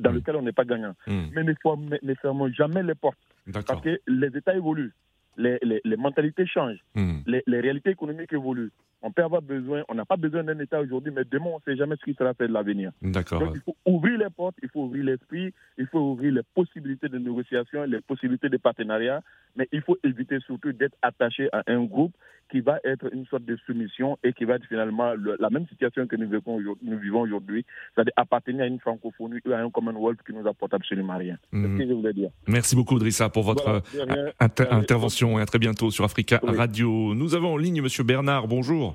dans 0.00 0.10
lequel 0.10 0.36
on 0.36 0.42
n'est 0.42 0.52
pas 0.52 0.64
gagnant. 0.64 0.94
Mais 1.06 1.44
ne, 1.44 1.52
faut- 1.62 1.76
ne 1.76 2.14
fermons 2.14 2.48
jamais 2.50 2.82
les 2.82 2.94
portes. 2.94 3.18
Parce 3.52 3.80
que 3.82 4.00
les 4.06 4.28
États 4.34 4.56
évoluent, 4.56 4.94
les, 5.36 5.58
les- 5.62 5.82
les 5.84 5.96
mentalités 5.98 6.46
changent, 6.46 6.82
les, 7.26 7.42
les 7.46 7.60
réalités 7.60 7.90
économiques 7.90 8.32
évoluent. 8.32 8.70
On 9.06 9.12
peut 9.12 9.22
avoir 9.22 9.42
besoin, 9.42 9.82
on 9.90 9.94
n'a 9.94 10.06
pas 10.06 10.16
besoin 10.16 10.42
d'un 10.44 10.58
État 10.58 10.80
aujourd'hui, 10.80 11.12
mais 11.14 11.24
demain, 11.30 11.50
on 11.52 11.56
ne 11.58 11.62
sait 11.72 11.76
jamais 11.76 11.94
ce 12.00 12.04
qui 12.04 12.14
sera 12.14 12.32
fait 12.32 12.48
de 12.48 12.52
l'avenir. 12.54 12.90
D'accord. 13.02 13.40
Donc, 13.40 13.52
il 13.54 13.60
faut 13.60 13.76
ouvrir 13.84 14.16
les 14.18 14.30
portes, 14.30 14.56
il 14.62 14.70
faut 14.70 14.84
ouvrir 14.84 15.04
l'esprit, 15.04 15.52
il 15.76 15.86
faut 15.88 16.00
ouvrir 16.12 16.32
les 16.32 16.40
possibilités 16.54 17.10
de 17.10 17.18
négociation, 17.18 17.84
les 17.84 18.00
possibilités 18.00 18.48
de 18.48 18.56
partenariat, 18.56 19.20
mais 19.56 19.68
il 19.72 19.82
faut 19.82 19.98
éviter 20.04 20.38
surtout 20.40 20.72
d'être 20.72 20.96
attaché 21.02 21.50
à 21.52 21.62
un 21.66 21.84
groupe 21.84 22.14
qui 22.50 22.60
va 22.60 22.78
être 22.84 23.12
une 23.12 23.26
sorte 23.26 23.44
de 23.44 23.56
soumission 23.66 24.18
et 24.22 24.32
qui 24.32 24.44
va 24.44 24.54
être 24.56 24.66
finalement 24.66 25.14
le- 25.14 25.36
la 25.40 25.48
même 25.50 25.66
situation 25.68 26.06
que 26.06 26.14
nous 26.16 26.28
vivons, 26.28 26.54
aujourd'hui- 26.56 26.88
nous 26.90 26.98
vivons 26.98 27.20
aujourd'hui, 27.22 27.64
c'est-à-dire 27.94 28.12
appartenir 28.16 28.62
à 28.62 28.66
une 28.66 28.78
francophonie 28.80 29.38
ou 29.46 29.52
à 29.52 29.58
un 29.58 29.70
Commonwealth 29.70 30.18
qui 30.26 30.32
nous 30.34 30.46
apporte 30.46 30.72
absolument 30.74 31.16
rien. 31.16 31.36
C'est 31.52 31.62
ce 31.62 31.78
que 31.78 31.86
je 31.88 31.92
voulais 31.92 32.12
dire. 32.12 32.30
Merci 32.46 32.76
beaucoup, 32.76 32.98
Drissa, 32.98 33.28
pour 33.28 33.42
votre 33.44 33.82
Voilà, 33.94 34.14
euh, 34.14 34.30
inter- 34.40 34.68
intervention 34.70 35.38
et 35.38 35.42
à 35.42 35.46
très 35.46 35.58
bientôt 35.58 35.90
sur 35.90 36.04
Africa 36.04 36.38
Oui. 36.42 36.54
Radio. 36.56 37.14
Nous 37.14 37.34
avons 37.34 37.54
en 37.54 37.56
ligne 37.56 37.80
Monsieur 37.82 38.04
Bernard. 38.04 38.46
Bonjour. 38.46 38.93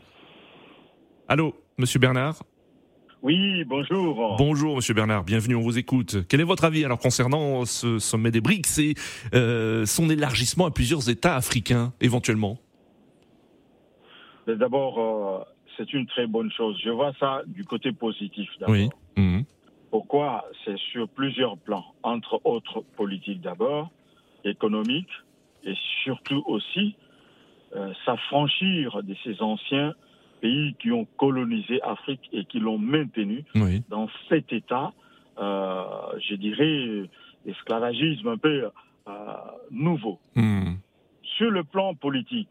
Allô, 1.32 1.54
Monsieur 1.78 2.00
Bernard. 2.00 2.42
Oui, 3.22 3.64
bonjour. 3.64 4.36
Bonjour, 4.40 4.78
Monsieur 4.78 4.96
Bernard. 4.96 5.24
Bienvenue. 5.24 5.54
On 5.54 5.62
vous 5.62 5.78
écoute. 5.78 6.26
Quel 6.28 6.42
est 6.42 6.44
votre 6.44 6.64
avis 6.64 6.84
alors 6.84 6.98
concernant 6.98 7.66
ce 7.66 8.00
sommet 8.00 8.32
des 8.32 8.42
BRICS 8.42 8.80
et 8.80 8.96
euh, 9.36 9.86
son 9.86 10.10
élargissement 10.10 10.66
à 10.66 10.72
plusieurs 10.72 11.08
États 11.08 11.36
africains 11.36 11.94
éventuellement? 12.02 12.58
Mais 14.48 14.56
D'abord, 14.56 14.98
euh, 14.98 15.44
c'est 15.78 15.94
une 15.94 16.08
très 16.08 16.26
bonne 16.26 16.52
chose. 16.52 16.80
Je 16.84 16.90
vois 16.90 17.14
ça 17.20 17.44
du 17.46 17.64
côté 17.64 17.92
positif 17.92 18.50
d'abord. 18.60 18.74
Oui. 18.74 18.90
Mhm. 19.16 19.44
Pourquoi? 19.92 20.46
C'est 20.66 20.80
sur 20.92 21.08
plusieurs 21.10 21.60
plans, 21.60 21.86
entre 22.02 22.42
autres 22.44 22.82
politiques 22.98 23.42
d'abord, 23.42 23.92
économiques, 24.46 25.14
et 25.64 25.76
surtout 26.04 26.44
aussi 26.48 26.96
euh, 27.76 27.94
s'affranchir 28.04 29.04
de 29.04 29.16
ces 29.24 29.40
anciens 29.44 29.94
pays 30.42 30.76
qui 30.80 30.92
ont 30.92 31.06
colonisé 31.18 31.82
Afrique 31.84 32.30
et 32.32 32.46
qui 32.46 32.60
l'ont 32.60 32.78
maintenu 32.78 33.44
Oui. 33.56 33.84
dans 33.90 34.08
cet 34.30 34.52
état, 34.54 34.94
euh, 35.38 35.84
je 36.28 36.36
dirais, 36.36 37.10
esclavagisme 37.46 38.28
un 38.28 38.38
peu 38.38 38.70
euh, 39.08 39.12
nouveau. 39.72 40.20
Mhm. 40.36 40.78
Sur 41.38 41.52
le 41.52 41.64
plan 41.64 41.94
politique, 41.96 42.50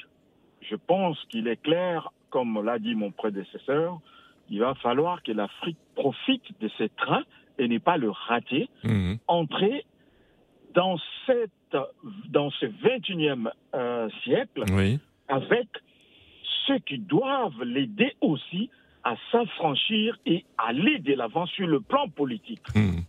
je 0.68 0.76
pense 0.76 1.18
qu'il 1.30 1.46
est 1.48 1.60
clair, 1.62 2.08
comme 2.30 2.62
l'a 2.64 2.78
dit 2.78 2.94
mon 2.94 3.10
prédécesseur, 3.10 4.00
il 4.50 4.60
va 4.60 4.74
falloir 4.76 5.22
que 5.22 5.32
l'Afrique 5.32 5.76
profite 5.94 6.42
de 6.60 6.68
ces 6.78 6.88
trains 6.90 7.24
et 7.58 7.68
n'est 7.68 7.80
pas 7.80 7.96
le 7.96 8.10
rater, 8.10 8.68
Mhm. 8.84 9.18
entrer 9.28 9.84
dans, 10.74 10.98
cette, 11.26 11.76
dans 12.28 12.50
ce 12.50 12.66
21e 12.66 13.50
euh, 13.74 14.08
siècle 14.22 14.64
Oui. 14.72 14.98
avec 15.28 15.66
ceux 16.68 16.78
qui 16.78 16.98
doivent 16.98 17.62
l'aider 17.64 18.12
aussi 18.20 18.70
à 19.02 19.16
s'affranchir 19.32 20.16
et 20.26 20.44
aller 20.58 20.98
de 21.00 21.14
l'avant 21.14 21.46
sur 21.46 21.66
le 21.66 21.80
plan 21.80 22.08
politique. 22.08 22.62
Mhm. 22.76 23.02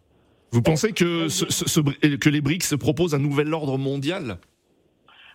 Vous 0.52 0.62
pensez 0.64 0.94
que, 0.94 1.28
ce- 1.30 1.52
ce- 1.52 1.68
ce- 1.70 2.16
que 2.16 2.30
les 2.30 2.42
BRICS 2.42 2.76
proposent 2.80 3.14
un 3.14 3.20
nouvel 3.20 3.54
ordre 3.54 3.78
mondial? 3.78 4.38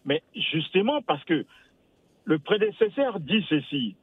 Mais 0.05 0.23
justement 0.53 1.03
parce 1.03 1.23
que 1.25 1.47
le 2.25 2.39
prédécesseur 2.39 3.21
dit 3.21 3.45
ceci, 3.49 3.95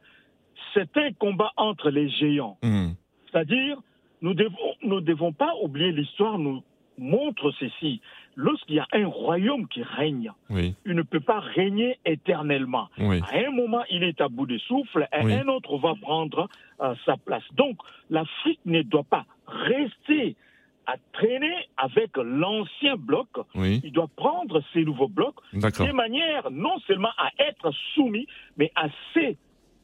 c'est 0.72 0.96
un 0.96 1.12
combat 1.12 1.50
entre 1.56 1.90
les 1.90 2.08
géants. 2.08 2.56
Mhm. 2.62 2.94
C'est-à-dire, 3.30 3.76
nous 4.22 4.34
devons, 4.34 4.74
nous 4.82 5.00
devons 5.00 5.32
pas 5.32 5.52
oublier 5.62 5.92
l'histoire 5.92 6.38
nous 6.38 6.62
montre 6.98 7.50
ceci. 7.58 8.00
Lorsqu'il 8.36 8.76
y 8.76 8.80
a 8.80 8.86
un 8.92 9.06
royaume 9.06 9.68
qui 9.68 9.82
règne, 9.82 10.32
Oui. 10.50 10.74
il 10.86 10.94
ne 10.94 11.02
peut 11.02 11.20
pas 11.20 11.40
régner 11.40 11.98
éternellement. 12.06 12.88
Oui. 12.98 13.20
À 13.30 13.46
un 13.46 13.50
moment, 13.50 13.82
il 13.90 14.02
est 14.04 14.20
à 14.20 14.28
bout 14.28 14.46
de 14.46 14.58
souffle, 14.58 15.06
et 15.12 15.24
Oui. 15.24 15.32
un 15.34 15.48
autre 15.48 15.76
va 15.78 15.94
prendre 16.00 16.48
euh, 16.80 16.94
sa 17.04 17.16
place. 17.16 17.44
Donc, 17.54 17.76
l'Afrique 18.10 18.60
ne 18.64 18.82
doit 18.82 19.04
pas 19.04 19.24
rester 19.46 20.36
à 20.86 20.94
traîner 21.12 21.54
avec 21.76 22.16
l'ancien 22.16 22.96
bloc. 22.96 23.28
Il 23.54 23.92
doit 23.92 24.08
prendre 24.16 24.62
ces 24.72 24.84
nouveaux 24.84 25.08
blocs 25.08 25.36
de 25.52 25.92
manière 25.92 26.50
non 26.50 26.78
seulement 26.86 27.12
à 27.18 27.30
être 27.38 27.70
soumis, 27.94 28.26
mais 28.56 28.72
à 28.74 28.88
se 29.14 29.34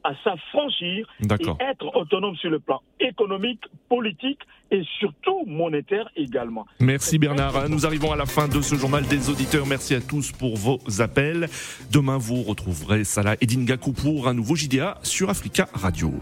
à 0.04 0.12
s'affranchir 0.24 1.06
et 1.20 1.24
être 1.70 1.96
autonome 1.96 2.37
sur 2.37 2.50
le 2.50 2.58
plan 2.58 2.80
économique, 3.00 3.62
politique 3.88 4.40
et 4.70 4.82
surtout 4.98 5.44
monétaire 5.46 6.08
également. 6.16 6.66
Merci 6.80 7.18
Bernard. 7.18 7.68
Nous 7.68 7.87
arrivons 7.87 8.12
à 8.12 8.16
la 8.16 8.26
fin 8.26 8.48
de 8.48 8.61
ce 8.61 8.74
journal 8.74 9.06
des 9.06 9.30
auditeurs. 9.30 9.66
Merci 9.66 9.94
à 9.94 10.00
tous 10.00 10.32
pour 10.32 10.56
vos 10.56 10.78
appels. 11.00 11.48
Demain, 11.90 12.18
vous 12.18 12.42
retrouverez 12.42 13.04
Salah 13.04 13.37
Edingaku 13.40 13.92
pour 13.92 14.28
un 14.28 14.34
nouveau 14.34 14.56
JDA 14.56 14.98
sur 15.02 15.30
Africa 15.30 15.68
Radio. 15.74 16.12